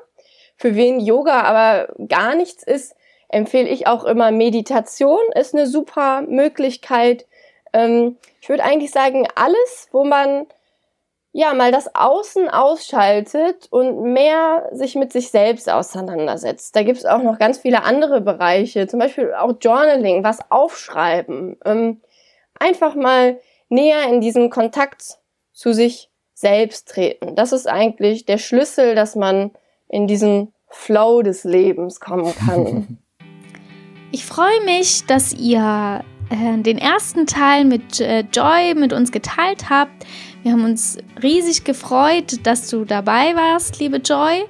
Für 0.57 0.77
wen 0.77 1.01
Yoga 1.01 1.43
aber 1.43 1.95
gar 2.09 2.35
nichts 2.37 2.63
ist, 2.63 2.95
empfehle 3.33 3.69
ich 3.69 3.87
auch 3.87 4.05
immer 4.05 4.31
Meditation 4.31 5.21
ist 5.35 5.55
eine 5.55 5.67
super 5.67 6.23
Möglichkeit. 6.23 7.27
Ähm, 7.73 8.17
ich 8.41 8.49
würde 8.49 8.63
eigentlich 8.63 8.93
sagen, 8.93 9.27
alles, 9.35 9.89
wo 9.91 10.05
man 10.05 10.47
ja 11.33 11.55
mal 11.55 11.73
das 11.73 11.95
Außen 11.95 12.51
ausschaltet 12.51 13.69
und 13.71 14.13
mehr 14.13 14.69
sich 14.73 14.95
mit 14.95 15.13
sich 15.13 15.31
selbst 15.31 15.71
auseinandersetzt. 15.71 16.77
Da 16.77 16.83
gibt 16.83 16.99
es 16.99 17.07
auch 17.07 17.23
noch 17.23 17.39
ganz 17.39 17.59
viele 17.59 17.83
andere 17.85 18.21
Bereiche, 18.21 18.87
zum 18.87 19.01
Beispiel 19.01 19.33
auch 19.33 19.55
Journaling, 19.61 20.23
was 20.23 20.39
aufschreiben. 20.51 21.57
Ähm, 21.65 22.03
einfach 22.59 22.95
mal 22.95 23.41
näher 23.71 24.09
in 24.09 24.21
diesen 24.21 24.51
Kontakt 24.51 25.19
zu 25.53 25.73
sich 25.73 26.11
selbst 26.35 26.89
treten. 26.89 27.35
Das 27.35 27.53
ist 27.53 27.67
eigentlich 27.67 28.27
der 28.27 28.39
Schlüssel, 28.39 28.95
dass 28.95 29.17
man 29.17 29.53
in 29.89 30.07
diesen 30.07 30.53
Flow 30.69 31.23
des 31.23 31.45
Lebens 31.45 32.01
kommen 32.01 32.35
kann. 32.35 32.99
Ich 34.15 34.27
freue 34.27 34.63
mich, 34.67 35.07
dass 35.07 35.33
ihr 35.33 36.05
äh, 36.29 36.59
den 36.59 36.77
ersten 36.77 37.27
Teil 37.27 37.65
mit 37.65 37.99
äh, 37.99 38.27
Joy 38.31 38.75
mit 38.75 38.93
uns 38.93 39.11
geteilt 39.11 39.71
habt. 39.71 40.05
Wir 40.43 40.53
haben 40.53 40.65
uns 40.65 40.99
riesig 41.23 41.65
gefreut, 41.65 42.41
dass 42.43 42.69
du 42.69 42.85
dabei 42.85 43.35
warst, 43.35 43.81
liebe 43.81 43.97
Joy. 43.97 44.45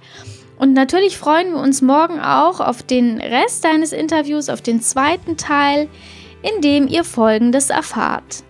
Und 0.59 0.73
natürlich 0.73 1.17
freuen 1.17 1.53
wir 1.53 1.61
uns 1.61 1.81
morgen 1.81 2.19
auch 2.19 2.59
auf 2.59 2.83
den 2.83 3.21
Rest 3.21 3.65
deines 3.65 3.93
Interviews, 3.93 4.49
auf 4.49 4.63
den 4.63 4.81
zweiten 4.81 5.37
Teil, 5.37 5.89
in 6.43 6.61
dem 6.61 6.89
ihr 6.89 7.05
Folgendes 7.05 7.71
erfahrt. 7.71 8.43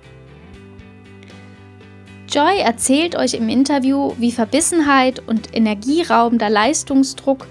Joy 2.30 2.58
erzählt 2.58 3.16
euch 3.16 3.34
im 3.34 3.50
Interview, 3.50 4.14
wie 4.16 4.32
Verbissenheit 4.32 5.22
und 5.28 5.54
energieraubender 5.54 6.48
Leistungsdruck 6.48 7.46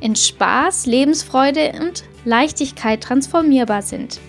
in 0.00 0.16
Spaß, 0.16 0.86
Lebensfreude 0.86 1.72
und 1.80 2.02
Leichtigkeit 2.26 3.00
transformierbar 3.00 3.80
sind. 3.80 4.20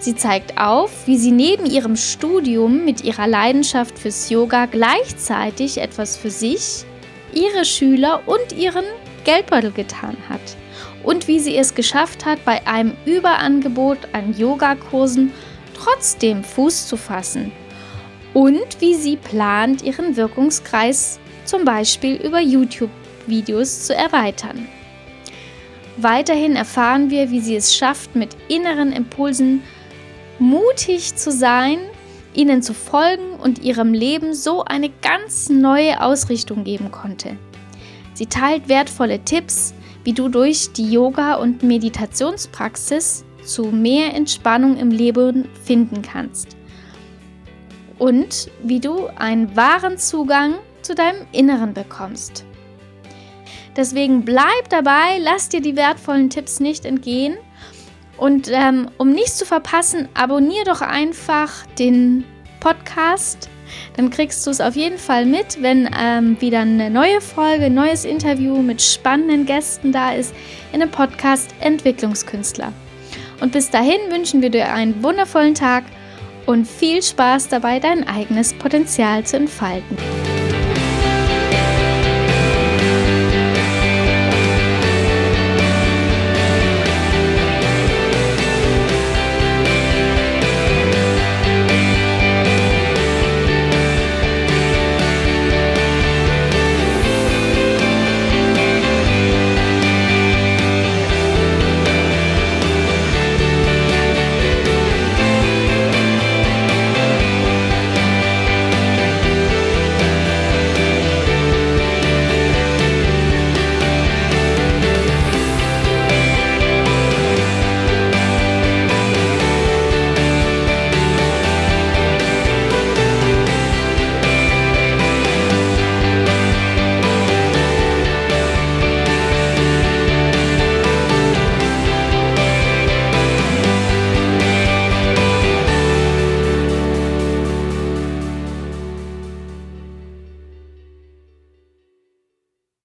Sie 0.00 0.14
zeigt 0.14 0.58
auf, 0.58 1.06
wie 1.06 1.16
sie 1.16 1.30
neben 1.30 1.64
ihrem 1.64 1.96
Studium 1.96 2.84
mit 2.84 3.02
ihrer 3.02 3.26
Leidenschaft 3.26 3.98
fürs 3.98 4.28
Yoga 4.28 4.66
gleichzeitig 4.66 5.78
etwas 5.78 6.16
für 6.16 6.30
sich, 6.30 6.84
ihre 7.32 7.64
Schüler 7.64 8.22
und 8.26 8.52
ihren 8.52 8.84
Geldbeutel 9.24 9.72
getan 9.72 10.16
hat. 10.28 10.40
Und 11.02 11.28
wie 11.28 11.40
sie 11.40 11.56
es 11.56 11.74
geschafft 11.74 12.26
hat, 12.26 12.44
bei 12.44 12.66
einem 12.66 12.96
Überangebot 13.06 13.98
an 14.12 14.36
Yogakursen 14.36 15.32
trotzdem 15.74 16.44
Fuß 16.44 16.88
zu 16.88 16.96
fassen 16.96 17.52
und 18.34 18.80
wie 18.80 18.94
sie 18.94 19.16
plant, 19.16 19.82
ihren 19.82 20.16
Wirkungskreis 20.16 21.18
zum 21.44 21.64
Beispiel 21.64 22.16
über 22.16 22.40
YouTube-Videos 22.40 23.84
zu 23.84 23.94
erweitern. 23.94 24.68
Weiterhin 26.00 26.54
erfahren 26.54 27.10
wir, 27.10 27.32
wie 27.32 27.40
sie 27.40 27.56
es 27.56 27.74
schafft, 27.74 28.14
mit 28.14 28.36
inneren 28.46 28.92
Impulsen 28.92 29.62
mutig 30.38 31.16
zu 31.16 31.32
sein, 31.32 31.78
ihnen 32.34 32.62
zu 32.62 32.72
folgen 32.72 33.32
und 33.42 33.64
ihrem 33.64 33.92
Leben 33.92 34.32
so 34.32 34.64
eine 34.64 34.90
ganz 35.02 35.48
neue 35.48 36.00
Ausrichtung 36.00 36.62
geben 36.62 36.92
konnte. 36.92 37.36
Sie 38.14 38.26
teilt 38.26 38.68
wertvolle 38.68 39.24
Tipps, 39.24 39.74
wie 40.04 40.12
du 40.12 40.28
durch 40.28 40.72
die 40.72 40.88
Yoga- 40.88 41.34
und 41.34 41.64
Meditationspraxis 41.64 43.24
zu 43.44 43.64
mehr 43.64 44.14
Entspannung 44.14 44.76
im 44.76 44.92
Leben 44.92 45.48
finden 45.64 46.02
kannst 46.02 46.56
und 47.98 48.52
wie 48.62 48.78
du 48.78 49.08
einen 49.16 49.56
wahren 49.56 49.98
Zugang 49.98 50.54
zu 50.82 50.94
deinem 50.94 51.26
Inneren 51.32 51.74
bekommst. 51.74 52.44
Deswegen 53.78 54.24
bleib 54.24 54.68
dabei, 54.70 55.18
lass 55.20 55.50
dir 55.50 55.60
die 55.60 55.76
wertvollen 55.76 56.30
Tipps 56.30 56.58
nicht 56.58 56.84
entgehen. 56.84 57.36
Und 58.16 58.50
ähm, 58.52 58.90
um 58.98 59.12
nichts 59.12 59.36
zu 59.36 59.46
verpassen, 59.46 60.08
abonniere 60.14 60.64
doch 60.64 60.80
einfach 60.80 61.64
den 61.78 62.24
Podcast. 62.58 63.48
Dann 63.96 64.10
kriegst 64.10 64.44
du 64.44 64.50
es 64.50 64.60
auf 64.60 64.74
jeden 64.74 64.98
Fall 64.98 65.26
mit, 65.26 65.62
wenn 65.62 65.88
ähm, 65.96 66.40
wieder 66.40 66.60
eine 66.60 66.90
neue 66.90 67.20
Folge, 67.20 67.66
ein 67.66 67.74
neues 67.74 68.04
Interview 68.04 68.62
mit 68.62 68.82
spannenden 68.82 69.46
Gästen 69.46 69.92
da 69.92 70.12
ist 70.12 70.34
in 70.72 70.80
dem 70.80 70.90
Podcast 70.90 71.54
Entwicklungskünstler. 71.60 72.72
Und 73.40 73.52
bis 73.52 73.70
dahin 73.70 74.10
wünschen 74.10 74.42
wir 74.42 74.50
dir 74.50 74.72
einen 74.72 75.04
wundervollen 75.04 75.54
Tag 75.54 75.84
und 76.46 76.66
viel 76.66 77.00
Spaß 77.00 77.46
dabei, 77.46 77.78
dein 77.78 78.08
eigenes 78.08 78.54
Potenzial 78.54 79.22
zu 79.22 79.36
entfalten. 79.36 79.96